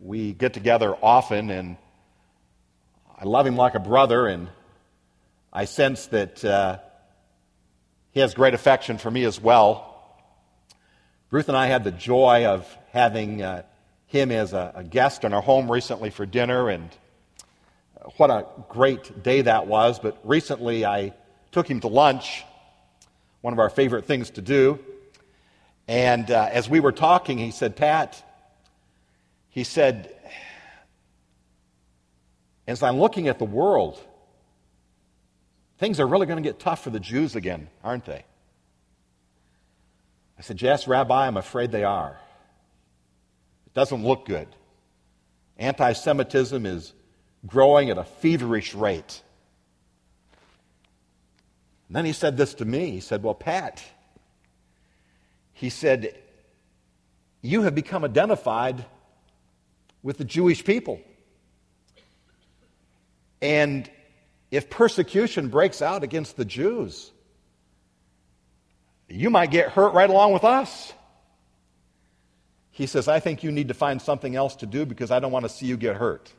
We 0.00 0.32
get 0.32 0.54
together 0.54 0.96
often, 1.02 1.50
and 1.50 1.76
I 3.18 3.26
love 3.26 3.46
him 3.46 3.56
like 3.56 3.74
a 3.74 3.80
brother, 3.80 4.26
and 4.26 4.48
I 5.52 5.66
sense 5.66 6.06
that 6.06 6.42
uh, 6.42 6.78
he 8.12 8.20
has 8.20 8.32
great 8.32 8.54
affection 8.54 8.96
for 8.96 9.10
me 9.10 9.24
as 9.24 9.38
well. 9.38 9.86
Ruth 11.30 11.48
and 11.48 11.58
I 11.58 11.66
had 11.66 11.84
the 11.84 11.92
joy 11.92 12.46
of 12.46 12.66
having 12.92 13.42
uh, 13.42 13.64
him 14.10 14.32
as 14.32 14.52
a, 14.52 14.72
a 14.74 14.82
guest 14.82 15.22
in 15.22 15.32
our 15.32 15.40
home 15.40 15.70
recently 15.70 16.10
for 16.10 16.26
dinner, 16.26 16.68
and 16.68 16.90
what 18.16 18.28
a 18.28 18.44
great 18.68 19.22
day 19.22 19.42
that 19.42 19.68
was. 19.68 20.00
But 20.00 20.18
recently 20.24 20.84
I 20.84 21.14
took 21.52 21.70
him 21.70 21.78
to 21.80 21.88
lunch, 21.88 22.44
one 23.40 23.52
of 23.52 23.60
our 23.60 23.70
favorite 23.70 24.06
things 24.06 24.30
to 24.30 24.42
do. 24.42 24.80
And 25.86 26.28
uh, 26.28 26.48
as 26.50 26.68
we 26.68 26.80
were 26.80 26.90
talking, 26.90 27.38
he 27.38 27.52
said, 27.52 27.76
Pat, 27.76 28.20
he 29.48 29.62
said, 29.62 30.12
as 32.66 32.82
I'm 32.82 32.98
looking 32.98 33.28
at 33.28 33.38
the 33.38 33.44
world, 33.44 34.00
things 35.78 36.00
are 36.00 36.06
really 36.06 36.26
going 36.26 36.42
to 36.42 36.48
get 36.48 36.58
tough 36.58 36.82
for 36.82 36.90
the 36.90 37.00
Jews 37.00 37.36
again, 37.36 37.68
aren't 37.84 38.06
they? 38.06 38.24
I 40.36 40.42
said, 40.42 40.60
Yes, 40.60 40.88
Rabbi, 40.88 41.28
I'm 41.28 41.36
afraid 41.36 41.70
they 41.70 41.84
are. 41.84 42.18
It 43.70 43.74
doesn't 43.74 44.02
look 44.02 44.26
good. 44.26 44.48
Anti 45.58 45.92
Semitism 45.92 46.66
is 46.66 46.92
growing 47.46 47.90
at 47.90 47.98
a 47.98 48.04
feverish 48.04 48.74
rate. 48.74 49.22
And 51.88 51.96
then 51.96 52.04
he 52.04 52.12
said 52.12 52.36
this 52.36 52.54
to 52.54 52.64
me. 52.64 52.90
He 52.90 53.00
said, 53.00 53.22
Well, 53.22 53.34
Pat, 53.34 53.82
he 55.52 55.70
said, 55.70 56.16
You 57.42 57.62
have 57.62 57.74
become 57.74 58.04
identified 58.04 58.84
with 60.02 60.18
the 60.18 60.24
Jewish 60.24 60.64
people. 60.64 61.00
And 63.42 63.90
if 64.50 64.68
persecution 64.70 65.48
breaks 65.48 65.82
out 65.82 66.02
against 66.02 66.36
the 66.36 66.44
Jews, 66.44 67.10
you 69.08 69.30
might 69.30 69.50
get 69.50 69.70
hurt 69.70 69.94
right 69.94 70.08
along 70.08 70.32
with 70.32 70.44
us. 70.44 70.92
He 72.70 72.86
says, 72.86 73.08
I 73.08 73.20
think 73.20 73.42
you 73.42 73.50
need 73.50 73.68
to 73.68 73.74
find 73.74 74.00
something 74.00 74.36
else 74.36 74.56
to 74.56 74.66
do 74.66 74.86
because 74.86 75.10
I 75.10 75.20
don't 75.20 75.32
want 75.32 75.44
to 75.44 75.48
see 75.48 75.66
you 75.66 75.76
get 75.76 75.96
hurt. 75.96 76.32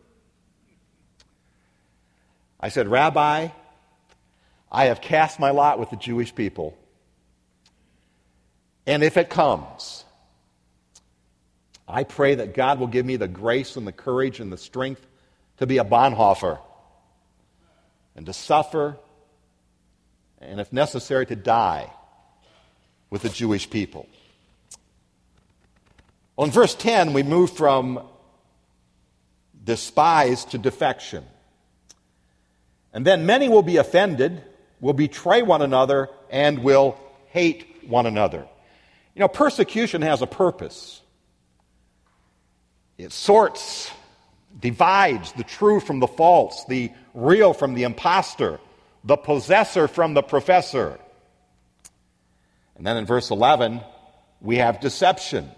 I 2.59 2.69
said, 2.69 2.87
Rabbi, 2.87 3.49
I 4.71 4.85
have 4.85 5.01
cast 5.01 5.39
my 5.39 5.51
lot 5.51 5.79
with 5.79 5.89
the 5.89 5.97
Jewish 5.97 6.33
people. 6.33 6.77
And 8.85 9.03
if 9.03 9.17
it 9.17 9.29
comes, 9.29 10.05
I 11.87 12.03
pray 12.03 12.35
that 12.35 12.53
God 12.53 12.79
will 12.79 12.87
give 12.87 13.05
me 13.05 13.17
the 13.17 13.27
grace 13.27 13.75
and 13.75 13.85
the 13.85 13.91
courage 13.91 14.39
and 14.39 14.51
the 14.51 14.57
strength 14.57 15.05
to 15.57 15.67
be 15.67 15.77
a 15.77 15.83
Bonhoeffer 15.83 16.59
and 18.15 18.25
to 18.25 18.33
suffer 18.33 18.97
and, 20.39 20.59
if 20.59 20.71
necessary, 20.71 21.25
to 21.27 21.35
die 21.35 21.91
with 23.09 23.21
the 23.21 23.29
Jewish 23.29 23.69
people. 23.69 24.07
Well, 26.41 26.47
in 26.47 26.53
verse 26.53 26.73
10, 26.73 27.13
we 27.13 27.21
move 27.21 27.51
from 27.51 28.03
despise 29.63 30.43
to 30.45 30.57
defection. 30.57 31.23
And 32.93 33.05
then 33.05 33.27
many 33.27 33.47
will 33.47 33.61
be 33.61 33.77
offended, 33.77 34.41
will 34.79 34.93
betray 34.93 35.43
one 35.43 35.61
another, 35.61 36.09
and 36.31 36.63
will 36.63 36.97
hate 37.27 37.83
one 37.85 38.07
another. 38.07 38.47
You 39.13 39.19
know, 39.19 39.27
persecution 39.27 40.01
has 40.01 40.23
a 40.23 40.25
purpose. 40.25 41.03
It 42.97 43.11
sorts, 43.11 43.91
divides 44.59 45.33
the 45.33 45.43
true 45.43 45.79
from 45.79 45.99
the 45.99 46.07
false, 46.07 46.65
the 46.65 46.91
real 47.13 47.53
from 47.53 47.75
the 47.75 47.83
impostor, 47.83 48.59
the 49.03 49.15
possessor 49.15 49.87
from 49.87 50.15
the 50.15 50.23
professor. 50.23 50.97
And 52.77 52.87
then 52.87 52.97
in 52.97 53.05
verse 53.05 53.29
11, 53.29 53.81
we 54.41 54.55
have 54.55 54.79
deception. 54.79 55.51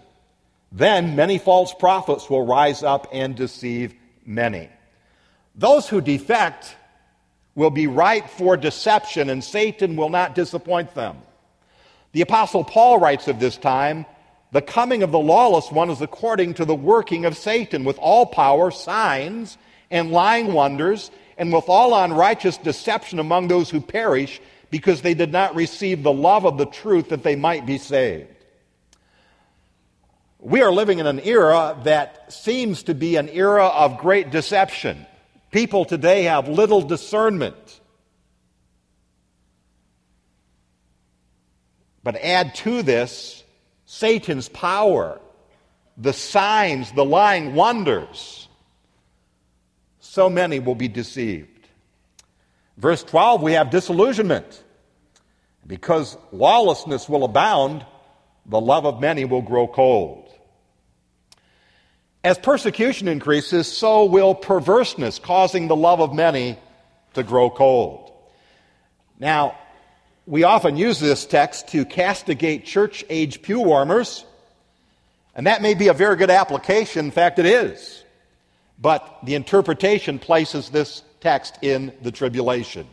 Then 0.74 1.14
many 1.14 1.38
false 1.38 1.72
prophets 1.72 2.28
will 2.28 2.44
rise 2.44 2.82
up 2.82 3.06
and 3.12 3.36
deceive 3.36 3.94
many. 4.26 4.68
Those 5.54 5.88
who 5.88 6.00
defect 6.00 6.74
will 7.54 7.70
be 7.70 7.86
ripe 7.86 8.28
for 8.28 8.56
deception, 8.56 9.30
and 9.30 9.44
Satan 9.44 9.94
will 9.94 10.08
not 10.10 10.34
disappoint 10.34 10.92
them. 10.96 11.18
The 12.10 12.22
Apostle 12.22 12.64
Paul 12.64 12.98
writes 12.98 13.28
of 13.28 13.38
this 13.38 13.56
time 13.56 14.04
the 14.50 14.62
coming 14.62 15.04
of 15.04 15.12
the 15.12 15.18
lawless 15.18 15.70
one 15.70 15.90
is 15.90 16.00
according 16.00 16.54
to 16.54 16.64
the 16.64 16.74
working 16.74 17.24
of 17.24 17.36
Satan, 17.36 17.84
with 17.84 17.98
all 17.98 18.26
power, 18.26 18.72
signs, 18.72 19.56
and 19.92 20.10
lying 20.10 20.52
wonders, 20.52 21.12
and 21.38 21.52
with 21.52 21.68
all 21.68 21.94
unrighteous 21.94 22.56
deception 22.58 23.20
among 23.20 23.46
those 23.46 23.70
who 23.70 23.80
perish, 23.80 24.40
because 24.70 25.02
they 25.02 25.14
did 25.14 25.30
not 25.30 25.54
receive 25.54 26.02
the 26.02 26.12
love 26.12 26.44
of 26.44 26.58
the 26.58 26.66
truth 26.66 27.10
that 27.10 27.22
they 27.22 27.36
might 27.36 27.64
be 27.64 27.78
saved. 27.78 28.33
We 30.44 30.60
are 30.60 30.70
living 30.70 30.98
in 30.98 31.06
an 31.06 31.20
era 31.20 31.74
that 31.84 32.30
seems 32.30 32.82
to 32.82 32.94
be 32.94 33.16
an 33.16 33.30
era 33.30 33.64
of 33.64 33.96
great 33.96 34.30
deception. 34.30 35.06
People 35.50 35.86
today 35.86 36.24
have 36.24 36.48
little 36.48 36.82
discernment. 36.82 37.80
But 42.02 42.16
add 42.16 42.54
to 42.56 42.82
this 42.82 43.42
Satan's 43.86 44.50
power, 44.50 45.18
the 45.96 46.12
signs, 46.12 46.92
the 46.92 47.06
lying 47.06 47.54
wonders, 47.54 48.46
so 49.98 50.28
many 50.28 50.58
will 50.58 50.74
be 50.74 50.88
deceived. 50.88 51.68
Verse 52.76 53.02
12, 53.02 53.40
we 53.40 53.52
have 53.52 53.70
disillusionment. 53.70 54.62
Because 55.66 56.18
lawlessness 56.32 57.08
will 57.08 57.24
abound, 57.24 57.86
the 58.44 58.60
love 58.60 58.84
of 58.84 59.00
many 59.00 59.24
will 59.24 59.40
grow 59.40 59.66
cold. 59.66 60.23
As 62.24 62.38
persecution 62.38 63.06
increases, 63.06 63.70
so 63.70 64.06
will 64.06 64.34
perverseness, 64.34 65.18
causing 65.18 65.68
the 65.68 65.76
love 65.76 66.00
of 66.00 66.14
many 66.14 66.58
to 67.12 67.22
grow 67.22 67.50
cold. 67.50 68.10
Now, 69.20 69.58
we 70.26 70.42
often 70.42 70.78
use 70.78 70.98
this 70.98 71.26
text 71.26 71.68
to 71.68 71.84
castigate 71.84 72.64
church 72.64 73.04
age 73.10 73.42
pew 73.42 73.60
warmers, 73.60 74.24
and 75.34 75.46
that 75.46 75.60
may 75.60 75.74
be 75.74 75.88
a 75.88 75.92
very 75.92 76.16
good 76.16 76.30
application. 76.30 77.04
In 77.04 77.10
fact, 77.10 77.38
it 77.38 77.44
is. 77.44 78.02
But 78.80 79.18
the 79.22 79.34
interpretation 79.34 80.18
places 80.18 80.70
this 80.70 81.02
text 81.20 81.58
in 81.60 81.92
the 82.00 82.10
tribulation. 82.10 82.86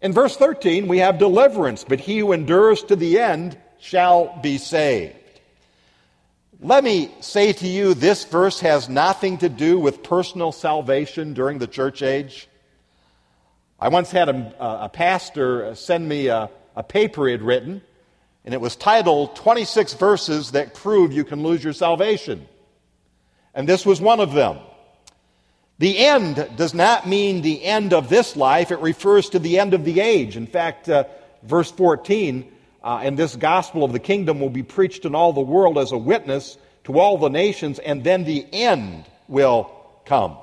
In 0.00 0.12
verse 0.12 0.36
13, 0.36 0.86
we 0.86 0.98
have 0.98 1.18
deliverance, 1.18 1.84
but 1.84 1.98
he 1.98 2.20
who 2.20 2.30
endures 2.30 2.84
to 2.84 2.94
the 2.94 3.18
end 3.18 3.58
shall 3.80 4.38
be 4.40 4.58
saved. 4.58 5.16
Let 6.64 6.84
me 6.84 7.10
say 7.18 7.52
to 7.54 7.66
you, 7.66 7.92
this 7.92 8.24
verse 8.24 8.60
has 8.60 8.88
nothing 8.88 9.38
to 9.38 9.48
do 9.48 9.80
with 9.80 10.04
personal 10.04 10.52
salvation 10.52 11.34
during 11.34 11.58
the 11.58 11.66
church 11.66 12.02
age. 12.02 12.46
I 13.80 13.88
once 13.88 14.12
had 14.12 14.28
a, 14.28 14.84
a 14.84 14.88
pastor 14.88 15.74
send 15.74 16.08
me 16.08 16.28
a, 16.28 16.50
a 16.76 16.84
paper 16.84 17.26
he 17.26 17.32
had 17.32 17.42
written, 17.42 17.82
and 18.44 18.54
it 18.54 18.60
was 18.60 18.76
titled 18.76 19.34
26 19.34 19.94
Verses 19.94 20.52
That 20.52 20.72
Prove 20.72 21.12
You 21.12 21.24
Can 21.24 21.42
Lose 21.42 21.64
Your 21.64 21.72
Salvation. 21.72 22.46
And 23.54 23.68
this 23.68 23.84
was 23.84 24.00
one 24.00 24.20
of 24.20 24.32
them. 24.32 24.58
The 25.80 25.98
end 25.98 26.48
does 26.54 26.74
not 26.74 27.08
mean 27.08 27.42
the 27.42 27.64
end 27.64 27.92
of 27.92 28.08
this 28.08 28.36
life, 28.36 28.70
it 28.70 28.78
refers 28.78 29.30
to 29.30 29.40
the 29.40 29.58
end 29.58 29.74
of 29.74 29.84
the 29.84 29.98
age. 29.98 30.36
In 30.36 30.46
fact, 30.46 30.88
uh, 30.88 31.06
verse 31.42 31.72
14, 31.72 32.52
uh, 32.82 33.00
and 33.02 33.18
this 33.18 33.36
gospel 33.36 33.84
of 33.84 33.92
the 33.92 33.98
kingdom 33.98 34.40
will 34.40 34.50
be 34.50 34.62
preached 34.62 35.04
in 35.04 35.14
all 35.14 35.32
the 35.32 35.40
world 35.40 35.78
as 35.78 35.92
a 35.92 35.98
witness 35.98 36.58
to 36.84 36.98
all 36.98 37.18
the 37.18 37.28
nations, 37.28 37.78
and 37.78 38.02
then 38.02 38.24
the 38.24 38.44
end 38.52 39.04
will 39.28 39.70
come. 40.04 40.36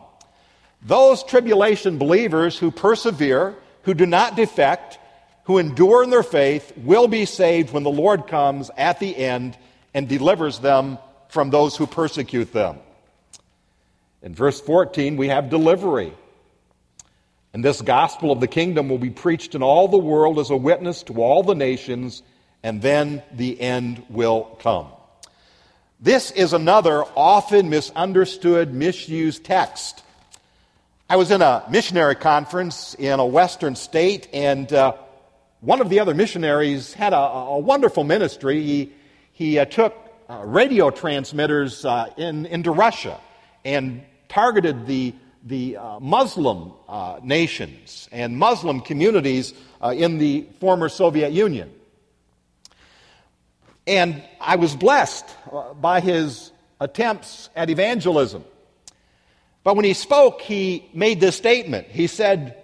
Those 0.81 1.23
tribulation 1.23 1.97
believers 1.97 2.57
who 2.57 2.71
persevere, 2.71 3.55
who 3.83 3.93
do 3.93 4.05
not 4.05 4.35
defect, 4.35 4.97
who 5.43 5.57
endure 5.57 6.03
in 6.03 6.09
their 6.09 6.23
faith, 6.23 6.71
will 6.77 7.07
be 7.07 7.25
saved 7.25 7.73
when 7.73 7.83
the 7.83 7.89
Lord 7.89 8.27
comes 8.27 8.71
at 8.77 8.99
the 8.99 9.15
end 9.15 9.57
and 9.93 10.07
delivers 10.07 10.59
them 10.59 10.97
from 11.27 11.49
those 11.49 11.75
who 11.75 11.87
persecute 11.87 12.53
them. 12.53 12.77
In 14.21 14.33
verse 14.33 14.61
14, 14.61 15.17
we 15.17 15.27
have 15.29 15.49
delivery. 15.49 16.13
And 17.53 17.63
this 17.63 17.81
gospel 17.81 18.31
of 18.31 18.39
the 18.39 18.47
kingdom 18.47 18.89
will 18.89 18.99
be 18.99 19.09
preached 19.09 19.55
in 19.55 19.63
all 19.63 19.87
the 19.87 19.97
world 19.97 20.39
as 20.39 20.49
a 20.49 20.55
witness 20.55 21.03
to 21.03 21.21
all 21.21 21.43
the 21.43 21.55
nations, 21.55 22.21
and 22.61 22.81
then 22.81 23.23
the 23.31 23.59
end 23.59 24.03
will 24.09 24.57
come. 24.61 24.87
This 25.99 26.31
is 26.31 26.53
another 26.53 27.03
often 27.15 27.69
misunderstood, 27.69 28.73
misused 28.73 29.43
text 29.43 30.03
I 31.11 31.15
was 31.15 31.31
in 31.31 31.41
a 31.41 31.65
missionary 31.71 32.13
conference 32.13 32.93
in 32.93 33.19
a 33.19 33.25
western 33.25 33.75
state, 33.75 34.27
and 34.31 34.71
uh, 34.71 34.93
one 35.59 35.81
of 35.81 35.89
the 35.89 36.01
other 36.01 36.13
missionaries 36.13 36.93
had 36.93 37.13
a, 37.13 37.17
a 37.17 37.57
wonderful 37.57 38.03
ministry. 38.03 38.61
He, 38.61 38.93
he 39.31 39.57
uh, 39.57 39.65
took 39.65 39.97
uh, 40.29 40.43
radio 40.45 40.91
transmitters 40.91 41.83
uh, 41.83 42.13
in, 42.15 42.45
into 42.45 42.69
Russia 42.69 43.19
and 43.65 44.03
targeted 44.27 44.85
the, 44.85 45.15
the 45.43 45.77
uh, 45.77 45.99
Muslim 45.99 46.73
uh, 46.87 47.19
nations 47.23 48.09
and 48.11 48.37
Muslim 48.37 48.81
communities 48.81 49.53
in 49.93 50.17
the 50.17 50.45
former 50.59 50.89
Soviet 50.89 51.31
Union. 51.31 51.71
And 53.87 54.21
I 54.39 54.57
was 54.57 54.75
blessed 54.75 55.25
by 55.79 55.99
his 56.01 56.51
attempts 56.79 57.49
at 57.55 57.69
evangelism. 57.69 58.43
But 59.63 59.75
when 59.75 59.85
he 59.85 59.93
spoke, 59.93 60.41
he 60.41 60.89
made 60.93 61.19
this 61.19 61.35
statement. 61.35 61.87
He 61.87 62.07
said, 62.07 62.57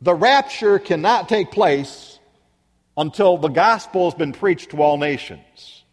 The 0.00 0.14
rapture 0.14 0.78
cannot 0.78 1.28
take 1.28 1.50
place 1.50 2.18
until 2.96 3.38
the 3.38 3.48
gospel 3.48 4.10
has 4.10 4.14
been 4.14 4.32
preached 4.32 4.70
to 4.70 4.82
all 4.82 4.98
nations. 4.98 5.84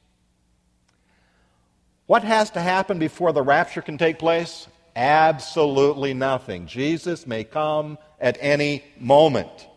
What 2.05 2.23
has 2.23 2.49
to 2.51 2.59
happen 2.59 2.99
before 2.99 3.31
the 3.31 3.41
rapture 3.41 3.81
can 3.81 3.97
take 3.97 4.19
place? 4.19 4.67
Absolutely 4.95 6.13
nothing. 6.13 6.67
Jesus 6.67 7.25
may 7.25 7.43
come 7.43 7.97
at 8.19 8.37
any 8.39 8.83
moment. 8.99 9.67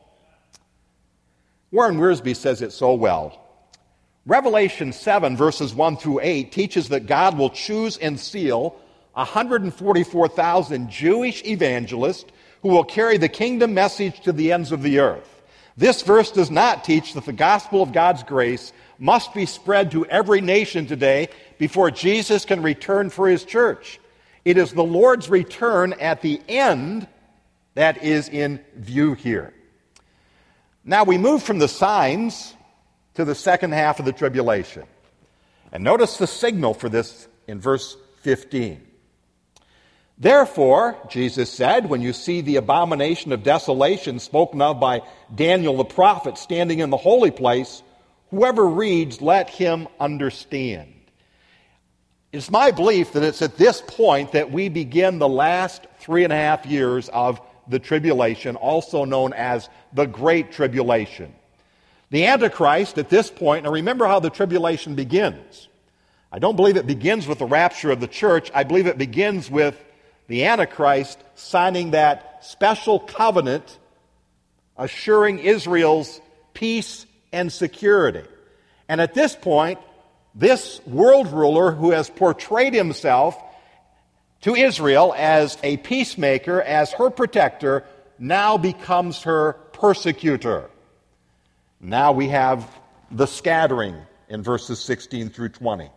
Warren 1.71 1.99
Wiersbe 1.99 2.37
says 2.37 2.63
it 2.63 2.73
so 2.73 2.95
well. 2.95 3.41
Revelation 4.27 4.93
7, 4.93 5.37
verses 5.37 5.75
1 5.75 5.99
through 5.99 6.21
8, 6.23 6.51
teaches 6.51 6.89
that 6.89 7.07
God 7.07 7.37
will 7.37 7.51
choose 7.51 7.97
and 7.99 8.19
seal 8.19 8.77
144,000 9.13 10.91
Jewish 10.91 11.45
evangelists 11.45 12.31
who 12.63 12.69
will 12.69 12.85
carry 12.85 13.19
the 13.19 13.29
kingdom 13.29 13.75
message 13.75 14.21
to 14.21 14.33
the 14.33 14.53
ends 14.53 14.73
of 14.73 14.83
the 14.83 14.99
earth. 14.99 15.43
This 15.77 16.03
verse 16.03 16.31
does 16.31 16.51
not 16.51 16.85
teach 16.85 17.15
that 17.15 17.27
the 17.27 17.33
gospel 17.33 17.83
of 17.83 17.93
God's 17.93 18.23
grace 18.23 18.73
must 18.99 19.35
be 19.35 19.45
spread 19.45 19.91
to 19.91 20.07
every 20.07 20.41
nation 20.41 20.87
today 20.87 21.29
before 21.59 21.91
Jesus 21.91 22.45
can 22.45 22.63
return 22.63 23.11
for 23.11 23.29
his 23.29 23.45
church. 23.45 24.01
It 24.45 24.59
is 24.59 24.73
the 24.73 24.85
Lord's 24.85 25.31
return 25.31 25.95
at 25.95 26.21
the 26.21 26.41
end 26.49 27.09
that 27.75 28.03
is 28.03 28.29
in 28.29 28.61
view 28.77 29.15
here. 29.15 29.55
Now 30.85 31.05
we 31.05 31.19
move 31.19 31.43
from 31.43 31.59
the 31.59 31.69
signs 31.69 32.55
to 33.15 33.25
the 33.25 33.35
second 33.35 33.73
half 33.73 33.99
of 33.99 34.05
the 34.05 34.13
tribulation. 34.13 34.85
And 35.73 35.83
notice 35.83 36.19
the 36.19 36.27
signal 36.27 36.75
for 36.75 36.89
this 36.89 37.27
in 37.49 37.61
verse 37.61 37.97
15. 38.23 38.81
Therefore, 40.17 40.97
Jesus 41.09 41.51
said, 41.51 41.89
when 41.89 42.01
you 42.01 42.13
see 42.13 42.41
the 42.41 42.57
abomination 42.57 43.33
of 43.33 43.43
desolation 43.43 44.21
spoken 44.21 44.63
of 44.63 44.79
by 44.79 45.03
Daniel 45.35 45.77
the 45.77 45.85
prophet 45.85 46.39
standing 46.39 46.79
in 46.79 46.91
the 46.91 46.97
holy 46.97 47.33
place, 47.33 47.83
whoever 48.31 48.65
reads, 48.65 49.21
let 49.21 49.51
him 49.51 49.89
understand. 49.99 50.94
It's 52.35 52.51
my 52.51 52.73
belief 52.73 53.13
that 53.13 53.23
it's 53.23 53.43
at 53.43 53.57
this 53.59 53.81
point 53.81 54.33
that 54.33 54.51
we 54.51 54.69
begin 54.69 55.21
the 55.21 55.29
last 55.29 55.87
three 56.01 56.25
and 56.25 56.33
a 56.33 56.37
half 56.37 56.67
years 56.67 57.09
of 57.11 57.41
the 57.69 57.79
tribulation, 57.79 58.57
also 58.57 59.05
known 59.05 59.33
as 59.33 59.69
the 59.93 60.07
Great 60.07 60.51
Tribulation. 60.51 61.33
The 62.11 62.27
Antichrist 62.27 62.99
at 62.99 63.09
this 63.09 63.31
point, 63.31 63.63
now 63.63 63.71
remember 63.71 64.07
how 64.07 64.19
the 64.19 64.31
tribulation 64.31 64.97
begins. 64.97 65.69
I 66.33 66.41
don't 66.41 66.57
believe 66.57 66.77
it 66.77 66.89
begins 66.89 67.29
with 67.29 67.39
the 67.39 67.47
rapture 67.47 67.93
of 67.93 68.01
the 68.01 68.09
church. 68.09 68.51
I 68.53 68.65
believe 68.65 68.89
it 68.89 68.99
begins 68.99 69.49
with 69.49 69.81
the 70.27 70.47
Antichrist 70.47 71.21
signing 71.37 71.93
that 71.93 72.45
special 72.45 72.99
covenant 72.99 73.79
assuring 74.77 75.39
Israel's 75.39 76.21
peace 76.53 77.07
and 77.33 77.53
security. 77.53 78.25
And 78.89 79.01
at 79.01 79.15
this 79.15 79.37
point, 79.37 79.79
this 80.35 80.85
world 80.87 81.33
ruler 81.33 81.71
who 81.73 81.93
has 81.93 82.11
portrayed 82.11 82.75
himself 82.75 83.41
to 84.43 84.55
Israel 84.55 85.15
as 85.17 85.57
a 85.63 85.77
peacemaker, 85.79 86.61
as 86.61 86.93
her 86.93 87.09
protector, 87.11 87.85
now 88.19 88.59
becomes 88.59 89.23
her 89.23 89.55
persecutor. 89.73 90.71
Now 91.81 92.13
we 92.13 92.29
have 92.29 92.69
the 93.11 93.27
scattering 93.27 93.97
in 94.29 94.43
verses 94.43 94.81
16 94.81 95.31
through 95.31 95.51
20. 95.51 95.91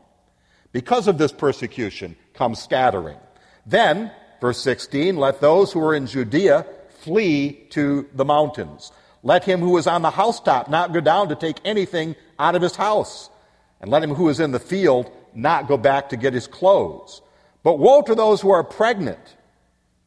Because 0.72 1.08
of 1.08 1.18
this 1.18 1.32
persecution 1.32 2.16
comes 2.34 2.62
scattering. 2.62 3.18
Then, 3.66 4.12
verse 4.40 4.62
16, 4.62 5.18
let 5.18 5.42
those 5.42 5.72
who 5.72 5.84
are 5.84 5.96
in 5.96 6.08
Judea 6.08 6.66
flee 7.00 7.54
to 7.72 8.08
the 8.14 8.26
mountains. 8.26 8.92
Let 9.24 9.44
him 9.44 9.60
who 9.60 9.78
is 9.78 9.88
on 9.88 10.04
the 10.04 10.12
housetop 10.12 10.70
not 10.70 10.94
go 10.94 11.02
down 11.02 11.30
to 11.30 11.36
take 11.36 11.58
anything 11.66 12.16
out 12.38 12.56
of 12.56 12.62
his 12.62 12.76
house. 12.76 13.30
And 13.80 13.92
let 13.92 14.04
him 14.04 14.16
who 14.16 14.30
is 14.30 14.40
in 14.40 14.52
the 14.52 14.60
field 14.60 15.12
not 15.34 15.68
go 15.68 15.78
back 15.78 16.10
to 16.10 16.18
get 16.18 16.34
his 16.34 16.48
clothes. 16.48 17.22
But 17.64 17.80
woe 17.80 18.02
to 18.02 18.16
those 18.16 18.42
who 18.42 18.52
are 18.52 18.64
pregnant 18.64 19.20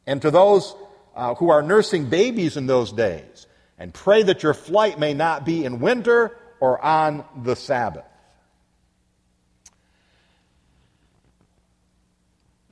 and 0.07 0.21
to 0.23 0.31
those 0.31 0.75
uh, 1.15 1.35
who 1.35 1.51
are 1.51 1.63
nursing 1.63 2.09
babies 2.09 2.57
in 2.57 2.67
those 2.67 2.93
days. 2.93 3.47
And 3.79 3.95
pray 3.95 4.23
that 4.23 4.43
your 4.43 4.55
flight 4.55 4.99
may 4.99 5.15
not 5.15 5.45
be 5.45 5.65
in 5.65 5.81
winter 5.81 6.37
or 6.61 6.83
on 6.85 7.25
the 7.43 7.57
Sabbath. 7.57 8.05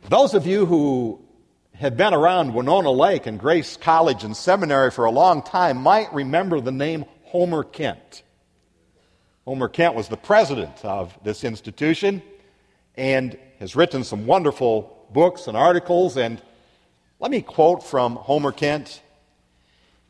Those 0.08 0.34
of 0.34 0.46
you 0.46 0.64
who 0.64 1.20
have 1.74 1.96
been 1.96 2.14
around 2.14 2.54
Winona 2.54 2.90
Lake 2.90 3.26
and 3.26 3.38
Grace 3.38 3.76
College 3.76 4.24
and 4.24 4.36
Seminary 4.36 4.90
for 4.90 5.04
a 5.04 5.10
long 5.10 5.42
time 5.42 5.78
might 5.78 6.12
remember 6.12 6.60
the 6.60 6.72
name 6.72 7.04
Homer 7.24 7.62
Kent. 7.62 8.22
Homer 9.48 9.68
Kent 9.70 9.94
was 9.94 10.08
the 10.08 10.16
president 10.18 10.84
of 10.84 11.18
this 11.24 11.42
institution 11.42 12.20
and 12.98 13.38
has 13.60 13.74
written 13.74 14.04
some 14.04 14.26
wonderful 14.26 15.06
books 15.10 15.46
and 15.46 15.56
articles. 15.56 16.18
And 16.18 16.42
let 17.18 17.30
me 17.30 17.40
quote 17.40 17.82
from 17.82 18.16
Homer 18.16 18.52
Kent. 18.52 19.00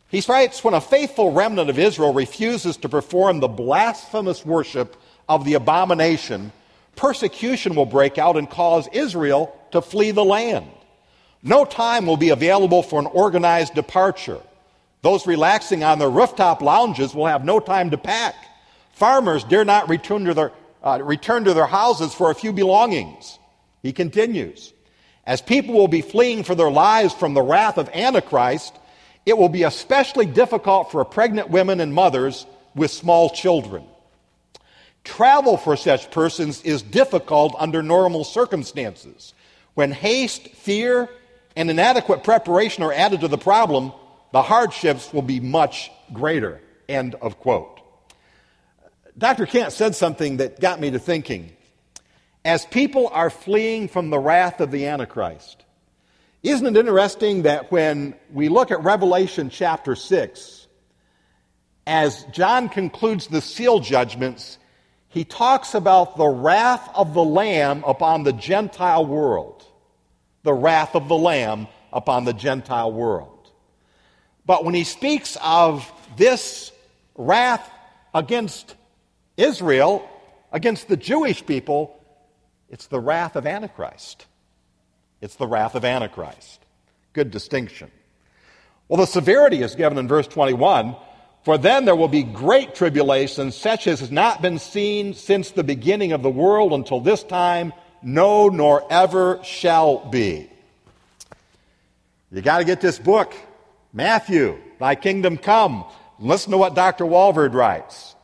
He 0.08 0.20
writes 0.28 0.64
When 0.64 0.74
a 0.74 0.80
faithful 0.80 1.30
remnant 1.30 1.70
of 1.70 1.78
Israel 1.78 2.12
refuses 2.12 2.78
to 2.78 2.88
perform 2.88 3.38
the 3.38 3.46
blasphemous 3.46 4.44
worship 4.44 4.96
of 5.28 5.44
the 5.44 5.54
abomination, 5.54 6.50
persecution 6.96 7.76
will 7.76 7.86
break 7.86 8.18
out 8.18 8.36
and 8.36 8.50
cause 8.50 8.88
Israel 8.90 9.56
to 9.70 9.80
flee 9.80 10.10
the 10.10 10.24
land. 10.24 10.68
No 11.44 11.64
time 11.64 12.06
will 12.06 12.16
be 12.16 12.30
available 12.30 12.82
for 12.82 12.98
an 12.98 13.06
organized 13.06 13.76
departure. 13.76 14.40
Those 15.02 15.28
relaxing 15.28 15.84
on 15.84 16.00
their 16.00 16.10
rooftop 16.10 16.60
lounges 16.60 17.14
will 17.14 17.26
have 17.26 17.44
no 17.44 17.60
time 17.60 17.90
to 17.90 17.98
pack. 17.98 18.34
Farmers 18.98 19.44
dare 19.44 19.64
not 19.64 19.88
return 19.88 20.24
to 20.24 20.34
their, 20.34 20.52
uh, 20.82 20.98
return 21.00 21.44
to 21.44 21.54
their 21.54 21.68
houses 21.68 22.12
for 22.12 22.32
a 22.32 22.34
few 22.34 22.52
belongings. 22.52 23.38
He 23.80 23.92
continues. 23.92 24.72
As 25.24 25.40
people 25.40 25.74
will 25.74 25.86
be 25.86 26.02
fleeing 26.02 26.42
for 26.42 26.56
their 26.56 26.70
lives 26.70 27.14
from 27.14 27.32
the 27.32 27.40
wrath 27.40 27.78
of 27.78 27.88
Antichrist, 27.94 28.74
it 29.24 29.38
will 29.38 29.48
be 29.48 29.62
especially 29.62 30.26
difficult 30.26 30.90
for 30.90 31.04
pregnant 31.04 31.48
women 31.48 31.78
and 31.78 31.94
mothers 31.94 32.44
with 32.74 32.90
small 32.90 33.30
children. 33.30 33.84
Travel 35.04 35.56
for 35.56 35.76
such 35.76 36.10
persons 36.10 36.60
is 36.62 36.82
difficult 36.82 37.54
under 37.56 37.84
normal 37.84 38.24
circumstances. 38.24 39.32
When 39.74 39.92
haste, 39.92 40.48
fear, 40.48 41.08
and 41.54 41.70
inadequate 41.70 42.24
preparation 42.24 42.82
are 42.82 42.92
added 42.92 43.20
to 43.20 43.28
the 43.28 43.38
problem, 43.38 43.92
the 44.32 44.42
hardships 44.42 45.12
will 45.12 45.22
be 45.22 45.38
much 45.38 45.88
greater. 46.12 46.60
End 46.88 47.14
of 47.14 47.38
quote. 47.38 47.77
Dr. 49.18 49.46
Kent 49.46 49.72
said 49.72 49.96
something 49.96 50.36
that 50.36 50.60
got 50.60 50.78
me 50.80 50.92
to 50.92 50.98
thinking. 51.00 51.50
As 52.44 52.64
people 52.64 53.08
are 53.08 53.30
fleeing 53.30 53.88
from 53.88 54.10
the 54.10 54.18
wrath 54.18 54.60
of 54.60 54.70
the 54.70 54.86
Antichrist, 54.86 55.64
isn't 56.44 56.76
it 56.76 56.78
interesting 56.78 57.42
that 57.42 57.72
when 57.72 58.14
we 58.32 58.48
look 58.48 58.70
at 58.70 58.82
Revelation 58.84 59.50
chapter 59.50 59.96
6, 59.96 60.68
as 61.84 62.22
John 62.32 62.68
concludes 62.68 63.26
the 63.26 63.40
seal 63.40 63.80
judgments, 63.80 64.58
he 65.08 65.24
talks 65.24 65.74
about 65.74 66.16
the 66.16 66.28
wrath 66.28 66.88
of 66.94 67.12
the 67.12 67.24
Lamb 67.24 67.82
upon 67.84 68.22
the 68.22 68.32
Gentile 68.32 69.04
world. 69.04 69.66
The 70.44 70.54
wrath 70.54 70.94
of 70.94 71.08
the 71.08 71.16
Lamb 71.16 71.66
upon 71.92 72.24
the 72.24 72.34
Gentile 72.34 72.92
world. 72.92 73.50
But 74.46 74.64
when 74.64 74.74
he 74.74 74.84
speaks 74.84 75.36
of 75.42 75.90
this 76.16 76.70
wrath 77.16 77.68
against 78.14 78.76
Israel, 79.38 80.06
against 80.52 80.88
the 80.88 80.96
Jewish 80.96 81.46
people, 81.46 81.98
it's 82.68 82.88
the 82.88 83.00
wrath 83.00 83.36
of 83.36 83.46
Antichrist. 83.46 84.26
It's 85.20 85.36
the 85.36 85.46
wrath 85.46 85.74
of 85.74 85.84
Antichrist. 85.84 86.60
Good 87.12 87.30
distinction. 87.30 87.90
Well, 88.88 89.00
the 89.00 89.06
severity 89.06 89.62
is 89.62 89.74
given 89.74 89.96
in 89.96 90.08
verse 90.08 90.26
21 90.26 90.96
For 91.44 91.56
then 91.56 91.84
there 91.84 91.96
will 91.96 92.08
be 92.08 92.24
great 92.24 92.74
tribulation, 92.74 93.52
such 93.52 93.86
as 93.86 94.00
has 94.00 94.10
not 94.10 94.42
been 94.42 94.58
seen 94.58 95.14
since 95.14 95.50
the 95.52 95.64
beginning 95.64 96.12
of 96.12 96.22
the 96.22 96.30
world 96.30 96.72
until 96.72 97.00
this 97.00 97.22
time, 97.22 97.72
no, 98.02 98.48
nor 98.48 98.84
ever 98.92 99.40
shall 99.44 100.08
be. 100.10 100.50
You 102.30 102.42
got 102.42 102.58
to 102.58 102.64
get 102.64 102.80
this 102.80 102.98
book, 102.98 103.32
Matthew, 103.92 104.58
Thy 104.78 104.94
Kingdom 104.94 105.38
Come. 105.38 105.84
Listen 106.18 106.50
to 106.52 106.58
what 106.58 106.74
Dr. 106.74 107.04
Walvoord 107.04 107.54
writes. 107.54 108.14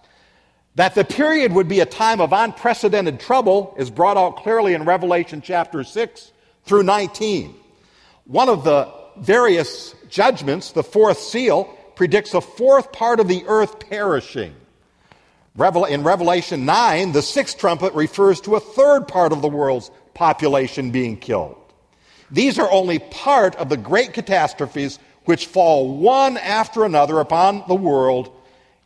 That 0.76 0.94
the 0.94 1.04
period 1.04 1.52
would 1.52 1.68
be 1.68 1.80
a 1.80 1.86
time 1.86 2.20
of 2.20 2.32
unprecedented 2.32 3.20
trouble 3.20 3.74
is 3.78 3.90
brought 3.90 4.16
out 4.16 4.36
clearly 4.38 4.74
in 4.74 4.84
Revelation 4.84 5.40
chapter 5.40 5.84
6 5.84 6.32
through 6.64 6.82
19. 6.82 7.54
One 8.24 8.48
of 8.48 8.64
the 8.64 8.92
various 9.16 9.94
judgments, 10.08 10.72
the 10.72 10.82
fourth 10.82 11.18
seal, 11.18 11.64
predicts 11.94 12.34
a 12.34 12.40
fourth 12.40 12.90
part 12.90 13.20
of 13.20 13.28
the 13.28 13.44
earth 13.46 13.88
perishing. 13.88 14.54
In 15.56 16.02
Revelation 16.02 16.64
9, 16.64 17.12
the 17.12 17.22
sixth 17.22 17.58
trumpet 17.58 17.94
refers 17.94 18.40
to 18.40 18.56
a 18.56 18.60
third 18.60 19.06
part 19.06 19.32
of 19.32 19.40
the 19.40 19.48
world's 19.48 19.92
population 20.12 20.90
being 20.90 21.16
killed. 21.16 21.56
These 22.32 22.58
are 22.58 22.70
only 22.72 22.98
part 22.98 23.54
of 23.56 23.68
the 23.68 23.76
great 23.76 24.12
catastrophes 24.12 24.98
which 25.26 25.46
fall 25.46 25.96
one 25.96 26.36
after 26.36 26.84
another 26.84 27.20
upon 27.20 27.62
the 27.68 27.76
world 27.76 28.33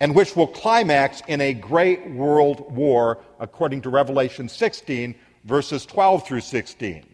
and 0.00 0.14
which 0.14 0.36
will 0.36 0.46
climax 0.46 1.22
in 1.26 1.40
a 1.40 1.54
great 1.54 2.08
world 2.10 2.74
war, 2.74 3.18
according 3.40 3.82
to 3.82 3.90
Revelation 3.90 4.48
16, 4.48 5.14
verses 5.44 5.84
12 5.86 6.26
through 6.26 6.40
16. 6.40 7.04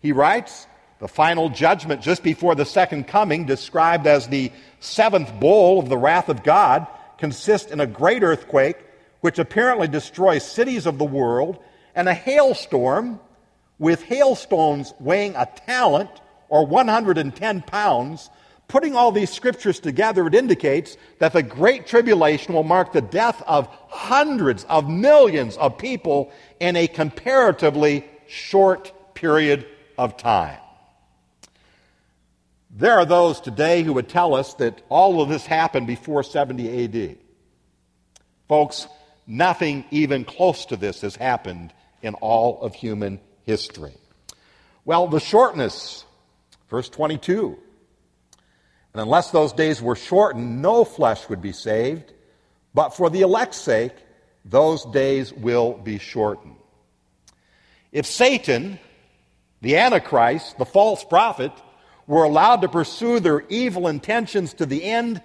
He 0.00 0.12
writes, 0.12 0.66
the 0.98 1.08
final 1.08 1.48
judgment 1.48 2.02
just 2.02 2.22
before 2.22 2.54
the 2.54 2.64
second 2.64 3.06
coming, 3.06 3.46
described 3.46 4.06
as 4.06 4.28
the 4.28 4.50
seventh 4.80 5.32
bowl 5.38 5.78
of 5.78 5.88
the 5.88 5.96
wrath 5.96 6.28
of 6.28 6.42
God, 6.42 6.86
consists 7.18 7.70
in 7.70 7.80
a 7.80 7.86
great 7.86 8.22
earthquake 8.22 8.76
which 9.20 9.38
apparently 9.38 9.88
destroys 9.88 10.44
cities 10.44 10.86
of 10.86 10.98
the 10.98 11.04
world 11.04 11.58
and 11.94 12.08
a 12.08 12.14
hailstorm 12.14 13.20
with 13.78 14.02
hailstones 14.02 14.92
weighing 15.00 15.34
a 15.36 15.48
talent 15.66 16.10
or 16.48 16.66
110 16.66 17.62
pounds 17.62 18.30
Putting 18.68 18.94
all 18.94 19.12
these 19.12 19.30
scriptures 19.30 19.80
together, 19.80 20.26
it 20.26 20.34
indicates 20.34 20.98
that 21.20 21.32
the 21.32 21.42
Great 21.42 21.86
Tribulation 21.86 22.52
will 22.52 22.64
mark 22.64 22.92
the 22.92 23.00
death 23.00 23.42
of 23.46 23.66
hundreds 23.88 24.64
of 24.64 24.88
millions 24.88 25.56
of 25.56 25.78
people 25.78 26.30
in 26.60 26.76
a 26.76 26.86
comparatively 26.86 28.04
short 28.26 28.92
period 29.14 29.66
of 29.96 30.18
time. 30.18 30.58
There 32.70 32.92
are 32.92 33.06
those 33.06 33.40
today 33.40 33.82
who 33.82 33.94
would 33.94 34.10
tell 34.10 34.34
us 34.34 34.52
that 34.54 34.82
all 34.90 35.22
of 35.22 35.30
this 35.30 35.46
happened 35.46 35.86
before 35.86 36.22
70 36.22 36.84
AD. 36.84 37.16
Folks, 38.48 38.86
nothing 39.26 39.86
even 39.90 40.26
close 40.26 40.66
to 40.66 40.76
this 40.76 41.00
has 41.00 41.16
happened 41.16 41.72
in 42.02 42.12
all 42.14 42.60
of 42.60 42.74
human 42.74 43.18
history. 43.44 43.96
Well, 44.84 45.06
the 45.08 45.20
shortness, 45.20 46.04
verse 46.68 46.90
22 46.90 47.58
and 48.94 49.02
unless 49.02 49.30
those 49.30 49.52
days 49.52 49.82
were 49.82 49.96
shortened, 49.96 50.62
no 50.62 50.84
flesh 50.84 51.28
would 51.28 51.42
be 51.42 51.52
saved. 51.52 52.12
But 52.74 52.90
for 52.90 53.10
the 53.10 53.22
elect's 53.22 53.58
sake, 53.58 53.92
those 54.44 54.84
days 54.86 55.32
will 55.32 55.74
be 55.74 55.98
shortened. 55.98 56.56
If 57.92 58.06
Satan, 58.06 58.78
the 59.60 59.76
Antichrist, 59.76 60.58
the 60.58 60.64
false 60.64 61.04
prophet, 61.04 61.52
were 62.06 62.24
allowed 62.24 62.62
to 62.62 62.68
pursue 62.68 63.20
their 63.20 63.46
evil 63.48 63.88
intentions 63.88 64.54
to 64.54 64.66
the 64.66 64.82
end, 64.82 65.22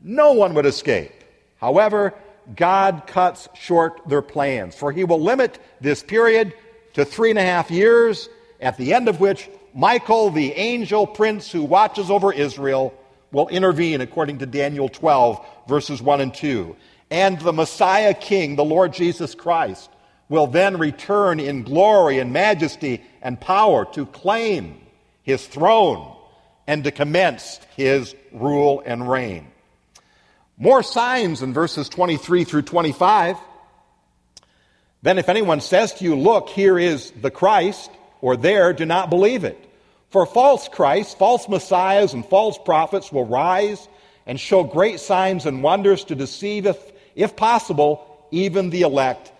no 0.00 0.32
one 0.32 0.54
would 0.54 0.66
escape. 0.66 1.12
However, 1.56 2.14
God 2.54 3.04
cuts 3.06 3.48
short 3.54 4.08
their 4.08 4.22
plans, 4.22 4.74
for 4.74 4.92
he 4.92 5.04
will 5.04 5.20
limit 5.20 5.58
this 5.80 6.02
period 6.02 6.54
to 6.94 7.04
three 7.04 7.30
and 7.30 7.38
a 7.38 7.42
half 7.42 7.70
years, 7.70 8.28
at 8.60 8.76
the 8.76 8.94
end 8.94 9.08
of 9.08 9.20
which 9.20 9.48
Michael, 9.74 10.30
the 10.30 10.52
angel 10.52 11.06
prince 11.06 11.50
who 11.50 11.62
watches 11.62 12.10
over 12.10 12.32
Israel, 12.32 12.94
will 13.32 13.48
intervene 13.48 14.00
according 14.00 14.38
to 14.38 14.46
Daniel 14.46 14.88
12, 14.88 15.44
verses 15.68 16.00
1 16.00 16.20
and 16.20 16.34
2. 16.34 16.76
And 17.10 17.40
the 17.40 17.52
Messiah 17.52 18.14
King, 18.14 18.56
the 18.56 18.64
Lord 18.64 18.92
Jesus 18.92 19.34
Christ, 19.34 19.90
will 20.28 20.46
then 20.46 20.78
return 20.78 21.38
in 21.38 21.62
glory 21.62 22.18
and 22.18 22.32
majesty 22.32 23.02
and 23.22 23.40
power 23.40 23.84
to 23.92 24.06
claim 24.06 24.80
his 25.22 25.46
throne 25.46 26.16
and 26.66 26.84
to 26.84 26.90
commence 26.90 27.60
his 27.76 28.14
rule 28.32 28.82
and 28.84 29.08
reign. 29.08 29.46
More 30.58 30.82
signs 30.82 31.42
in 31.42 31.52
verses 31.52 31.88
23 31.88 32.44
through 32.44 32.62
25. 32.62 33.36
Then, 35.02 35.18
if 35.18 35.28
anyone 35.28 35.60
says 35.60 35.92
to 35.94 36.04
you, 36.04 36.16
Look, 36.16 36.48
here 36.48 36.78
is 36.78 37.12
the 37.12 37.30
Christ, 37.30 37.90
or 38.20 38.36
there, 38.36 38.72
do 38.72 38.86
not 38.86 39.10
believe 39.10 39.44
it. 39.44 39.62
For 40.10 40.26
false 40.26 40.68
Christs, 40.68 41.14
false 41.14 41.48
messiahs, 41.48 42.14
and 42.14 42.24
false 42.24 42.58
prophets 42.58 43.10
will 43.10 43.26
rise 43.26 43.88
and 44.26 44.38
show 44.38 44.64
great 44.64 45.00
signs 45.00 45.46
and 45.46 45.62
wonders 45.62 46.04
to 46.04 46.14
deceive, 46.14 46.66
if, 46.66 46.78
if 47.14 47.36
possible, 47.36 48.26
even 48.30 48.70
the 48.70 48.82
elect. 48.82 49.32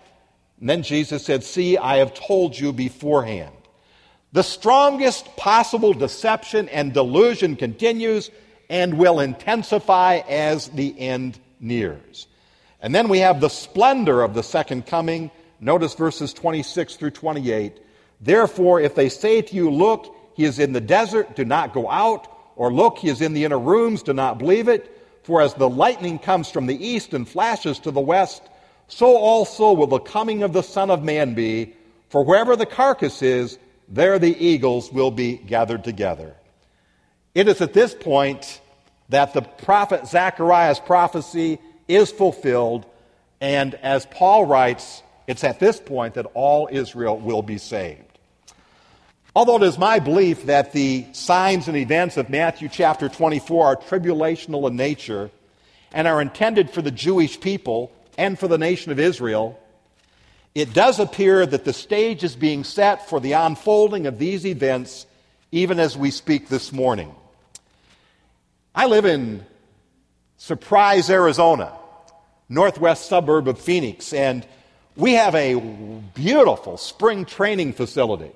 And 0.59 0.69
then 0.69 0.83
Jesus 0.83 1.25
said, 1.25 1.43
See, 1.43 1.77
I 1.77 1.97
have 1.97 2.13
told 2.13 2.57
you 2.57 2.73
beforehand. 2.73 3.53
The 4.33 4.43
strongest 4.43 5.35
possible 5.37 5.93
deception 5.93 6.69
and 6.69 6.93
delusion 6.93 7.55
continues 7.55 8.29
and 8.69 8.97
will 8.97 9.19
intensify 9.19 10.21
as 10.27 10.67
the 10.69 10.97
end 10.99 11.39
nears. 11.59 12.27
And 12.81 12.93
then 12.93 13.07
we 13.07 13.19
have 13.19 13.39
the 13.39 13.49
splendor 13.49 14.21
of 14.21 14.33
the 14.33 14.43
second 14.43 14.85
coming. 14.85 15.31
Notice 15.59 15.95
verses 15.95 16.33
26 16.33 16.97
through 16.97 17.11
28. 17.11 17.79
Therefore, 18.19 18.81
if 18.81 18.95
they 18.95 19.09
say 19.09 19.41
to 19.41 19.55
you, 19.55 19.69
Look, 19.69 20.13
he 20.37 20.45
is 20.45 20.59
in 20.59 20.71
the 20.71 20.79
desert, 20.79 21.35
do 21.35 21.43
not 21.43 21.73
go 21.73 21.89
out. 21.89 22.27
Or 22.55 22.71
look, 22.71 22.99
he 22.99 23.09
is 23.09 23.21
in 23.21 23.33
the 23.33 23.43
inner 23.43 23.57
rooms, 23.57 24.03
do 24.03 24.13
not 24.13 24.37
believe 24.37 24.67
it. 24.67 24.93
For 25.23 25.41
as 25.41 25.55
the 25.55 25.67
lightning 25.67 26.19
comes 26.19 26.51
from 26.51 26.67
the 26.67 26.87
east 26.87 27.15
and 27.15 27.27
flashes 27.27 27.79
to 27.79 27.91
the 27.91 27.99
west, 27.99 28.43
so 28.87 29.17
also 29.17 29.73
will 29.73 29.87
the 29.87 29.97
coming 29.97 30.43
of 30.43 30.53
the 30.53 30.61
Son 30.61 30.91
of 30.91 31.03
Man 31.03 31.33
be. 31.33 31.73
For 32.09 32.23
wherever 32.23 32.55
the 32.55 32.67
carcass 32.67 33.23
is, 33.23 33.57
there 33.89 34.19
the 34.19 34.37
eagles 34.37 34.93
will 34.93 35.09
be 35.09 35.37
gathered 35.37 35.83
together. 35.83 36.35
It 37.33 37.47
is 37.47 37.59
at 37.59 37.73
this 37.73 37.95
point 37.95 38.61
that 39.09 39.33
the 39.33 39.41
prophet 39.41 40.05
Zechariah's 40.05 40.79
prophecy 40.79 41.57
is 41.87 42.11
fulfilled, 42.11 42.85
and 43.41 43.73
as 43.73 44.05
Paul 44.05 44.45
writes, 44.45 45.01
it's 45.25 45.43
at 45.43 45.59
this 45.59 45.79
point 45.79 46.13
that 46.13 46.27
all 46.35 46.69
Israel 46.71 47.17
will 47.17 47.41
be 47.41 47.57
saved. 47.57 48.06
Although 49.37 49.57
it 49.57 49.67
is 49.67 49.77
my 49.77 49.99
belief 49.99 50.45
that 50.47 50.73
the 50.73 51.05
signs 51.11 51.67
and 51.67 51.77
events 51.77 52.17
of 52.17 52.27
Matthew 52.27 52.69
chapter 52.69 53.07
24 53.07 53.65
are 53.67 53.75
tribulational 53.75 54.67
in 54.67 54.75
nature 54.75 55.29
and 55.93 56.07
are 56.07 56.19
intended 56.19 56.71
for 56.71 56.81
the 56.81 56.89
Jewish 56.89 57.39
people 57.39 57.91
and 58.17 58.39
for 58.39 58.47
the 58.47 58.57
nation 58.57 58.91
of 58.91 58.99
Israel, 58.99 59.59
it 60.55 60.73
does 60.73 60.99
appear 60.99 61.45
that 61.45 61.65
the 61.65 61.73
stage 61.73 62.23
is 62.23 62.35
being 62.35 62.63
set 62.63 63.07
for 63.09 63.19
the 63.19 63.33
unfolding 63.33 64.07
of 64.07 64.17
these 64.17 64.43
events 64.43 65.05
even 65.51 65.79
as 65.79 65.95
we 65.95 66.09
speak 66.09 66.49
this 66.49 66.73
morning. 66.73 67.13
I 68.73 68.87
live 68.87 69.05
in 69.05 69.45
Surprise, 70.37 71.11
Arizona, 71.11 71.73
northwest 72.49 73.05
suburb 73.05 73.47
of 73.47 73.59
Phoenix, 73.59 74.13
and 74.13 74.47
we 74.95 75.13
have 75.13 75.35
a 75.35 75.53
beautiful 76.15 76.77
spring 76.77 77.23
training 77.23 77.73
facility. 77.73 78.31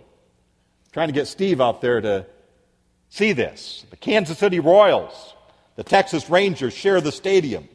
Trying 0.92 1.08
to 1.08 1.14
get 1.14 1.28
Steve 1.28 1.62
out 1.62 1.82
there 1.82 2.02
to 2.02 2.26
see 3.10 3.32
this. 3.32 3.86
The 3.90 3.98
Kansas 3.98 4.38
City 4.38 4.60
Royals, 4.60 5.34
the 5.76 5.84
Texas 5.84 6.30
Rangers 6.30 6.74
share 6.74 7.00
the 7.00 7.12
stadium. 7.12 7.70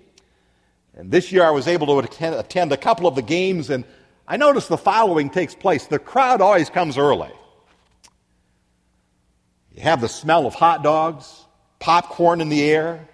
And 0.95 1.11
this 1.11 1.33
year 1.33 1.45
I 1.45 1.51
was 1.51 1.67
able 1.67 2.03
to 2.03 2.39
attend 2.39 2.73
a 2.73 2.77
couple 2.77 3.07
of 3.07 3.15
the 3.15 3.23
games, 3.23 3.71
and 3.71 3.85
I 4.29 4.37
noticed 4.37 4.69
the 4.69 4.79
following 4.79 5.31
takes 5.31 5.55
place. 5.55 5.87
The 5.87 5.99
crowd 5.99 6.41
always 6.41 6.69
comes 6.69 6.99
early. 6.99 7.31
You 9.75 9.83
have 9.83 10.01
the 10.01 10.09
smell 10.09 10.47
of 10.47 10.55
hot 10.55 10.83
dogs, 10.83 11.45
popcorn 11.79 12.41
in 12.41 12.49
the 12.49 12.65
air. 12.65 13.09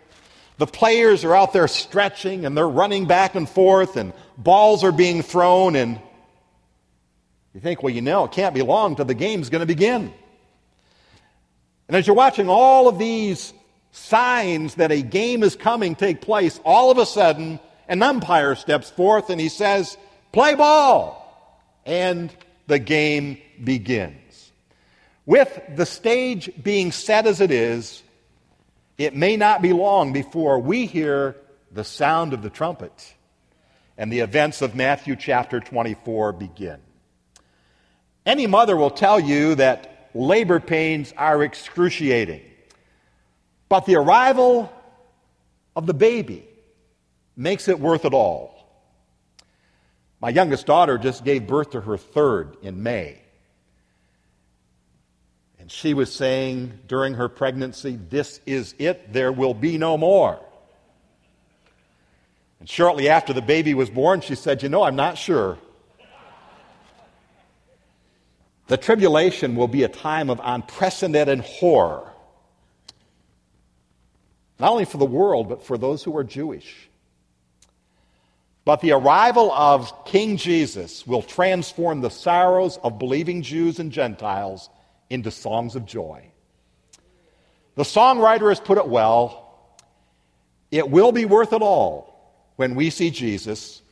The 0.58 0.66
players 0.66 1.24
are 1.24 1.34
out 1.34 1.52
there 1.52 1.66
stretching 1.66 2.46
and 2.46 2.56
they're 2.56 2.68
running 2.68 3.06
back 3.06 3.34
and 3.34 3.48
forth, 3.48 3.96
and 3.96 4.12
balls 4.38 4.84
are 4.84 4.92
being 4.92 5.22
thrown, 5.22 5.74
and 5.74 6.00
you 7.54 7.60
think, 7.60 7.82
well, 7.82 7.92
you 7.92 8.00
know, 8.00 8.24
it 8.24 8.32
can't 8.32 8.54
be 8.54 8.62
long 8.62 8.96
till 8.96 9.04
the 9.04 9.14
game's 9.14 9.50
going 9.50 9.60
to 9.60 9.66
begin. 9.66 10.12
And 11.88 11.96
as 11.96 12.06
you're 12.06 12.16
watching 12.16 12.48
all 12.48 12.88
of 12.88 12.98
these 12.98 13.52
signs 13.90 14.76
that 14.76 14.90
a 14.90 15.02
game 15.02 15.42
is 15.42 15.54
coming 15.54 15.94
take 15.94 16.22
place, 16.22 16.58
all 16.64 16.90
of 16.90 16.98
a 16.98 17.04
sudden, 17.04 17.60
an 17.88 18.02
umpire 18.02 18.54
steps 18.54 18.90
forth 18.90 19.28
and 19.28 19.40
he 19.40 19.48
says, 19.48 19.96
Play 20.32 20.54
ball! 20.54 21.18
And 21.84 22.34
the 22.66 22.78
game 22.78 23.38
begins. 23.62 24.52
With 25.26 25.60
the 25.76 25.84
stage 25.84 26.50
being 26.62 26.90
set 26.90 27.26
as 27.26 27.40
it 27.40 27.50
is, 27.50 28.02
it 28.96 29.14
may 29.14 29.36
not 29.36 29.60
be 29.60 29.72
long 29.72 30.12
before 30.12 30.58
we 30.58 30.86
hear 30.86 31.36
the 31.70 31.84
sound 31.84 32.32
of 32.32 32.42
the 32.42 32.50
trumpet 32.50 33.14
and 33.98 34.10
the 34.10 34.20
events 34.20 34.62
of 34.62 34.74
Matthew 34.74 35.16
chapter 35.16 35.60
24 35.60 36.32
begin. 36.32 36.78
Any 38.24 38.46
mother 38.46 38.76
will 38.76 38.90
tell 38.90 39.18
you 39.18 39.56
that 39.56 40.11
labor 40.14 40.61
pains 40.61 41.12
are 41.16 41.42
excruciating. 41.42 42.42
But 43.68 43.87
the 43.87 43.96
arrival 43.96 44.72
of 45.74 45.87
the 45.87 45.94
baby 45.94 46.46
makes 47.37 47.68
it 47.68 47.80
worth 47.80 48.04
it 48.04 48.12
all. 48.12 48.52
My 50.20 50.28
youngest 50.28 50.66
daughter 50.66 50.98
just 50.98 51.24
gave 51.24 51.46
birth 51.46 51.70
to 51.70 51.80
her 51.80 51.96
third 51.96 52.56
in 52.62 52.82
May. 52.82 53.18
And 55.58 55.70
she 55.70 55.94
was 55.94 56.12
saying 56.12 56.78
during 56.87 57.14
her 57.14 57.28
pregnancy, 57.28 57.96
This 57.96 58.40
is 58.46 58.74
it, 58.78 59.12
there 59.12 59.32
will 59.32 59.54
be 59.54 59.78
no 59.78 59.96
more. 59.96 60.38
And 62.61 62.68
shortly 62.68 63.08
after 63.08 63.32
the 63.32 63.42
baby 63.42 63.74
was 63.74 63.90
born, 63.90 64.20
she 64.20 64.37
said, 64.37 64.62
You 64.62 64.68
know, 64.68 64.85
I'm 64.85 64.96
not 64.96 65.18
sure. 65.18 65.58
The 68.68 68.77
tribulation 68.77 69.57
will 69.57 69.68
be 69.68 69.83
a 69.83 69.88
time 69.88 70.31
of 70.31 70.40
unprecedented 70.42 71.40
horror, 71.40 72.11
not 74.59 74.70
only 74.70 74.85
for 74.85 74.98
the 74.98 75.05
world, 75.05 75.48
but 75.48 75.64
for 75.64 75.77
those 75.77 76.03
who 76.03 76.16
are 76.16 76.25
Jewish. 76.25 76.88
But 78.64 78.81
the 78.81 78.92
arrival 78.92 79.51
of 79.51 80.05
King 80.05 80.37
Jesus 80.37 81.07
will 81.07 81.22
transform 81.22 82.01
the 82.01 82.11
sorrows 82.11 82.79
of 82.83 82.98
believing 82.98 83.42
Jews 83.42 83.81
and 83.81 83.90
Gentiles 83.90 84.70
into 85.11 85.33
songs 85.33 85.75
of 85.75 85.85
joy. 85.85 86.25
The 87.75 87.83
songwriter 87.83 88.51
has 88.51 88.61
put 88.61 88.79
it 88.79 88.88
well 88.88 89.42
it 90.72 90.90
will 90.90 91.12
be 91.12 91.27
worth 91.27 91.53
it 91.53 91.61
all 91.61 92.35
when 92.57 92.75
we 92.75 92.88
see 92.88 93.11
Jesus. 93.11 93.83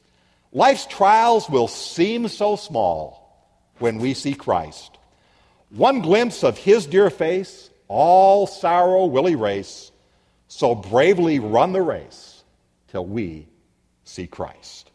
Life's 0.51 0.87
trials 0.87 1.49
will 1.49 1.69
seem 1.69 2.27
so 2.27 2.57
small 2.57 3.20
when 3.81 3.99
we 3.99 4.15
see 4.15 4.35
Christ. 4.35 4.99
One 5.71 6.01
glimpse 6.01 6.43
of 6.45 6.59
his 6.59 6.87
dear 6.87 7.11
face, 7.11 7.71
all 7.89 8.47
sorrow 8.47 9.07
will 9.07 9.29
erase. 9.29 9.91
So 10.49 10.75
bravely 10.75 11.39
run 11.39 11.73
the 11.73 11.83
race 11.83 12.43
till 12.89 13.07
we 13.07 13.47
see 14.05 14.27
Christ. 14.27 14.90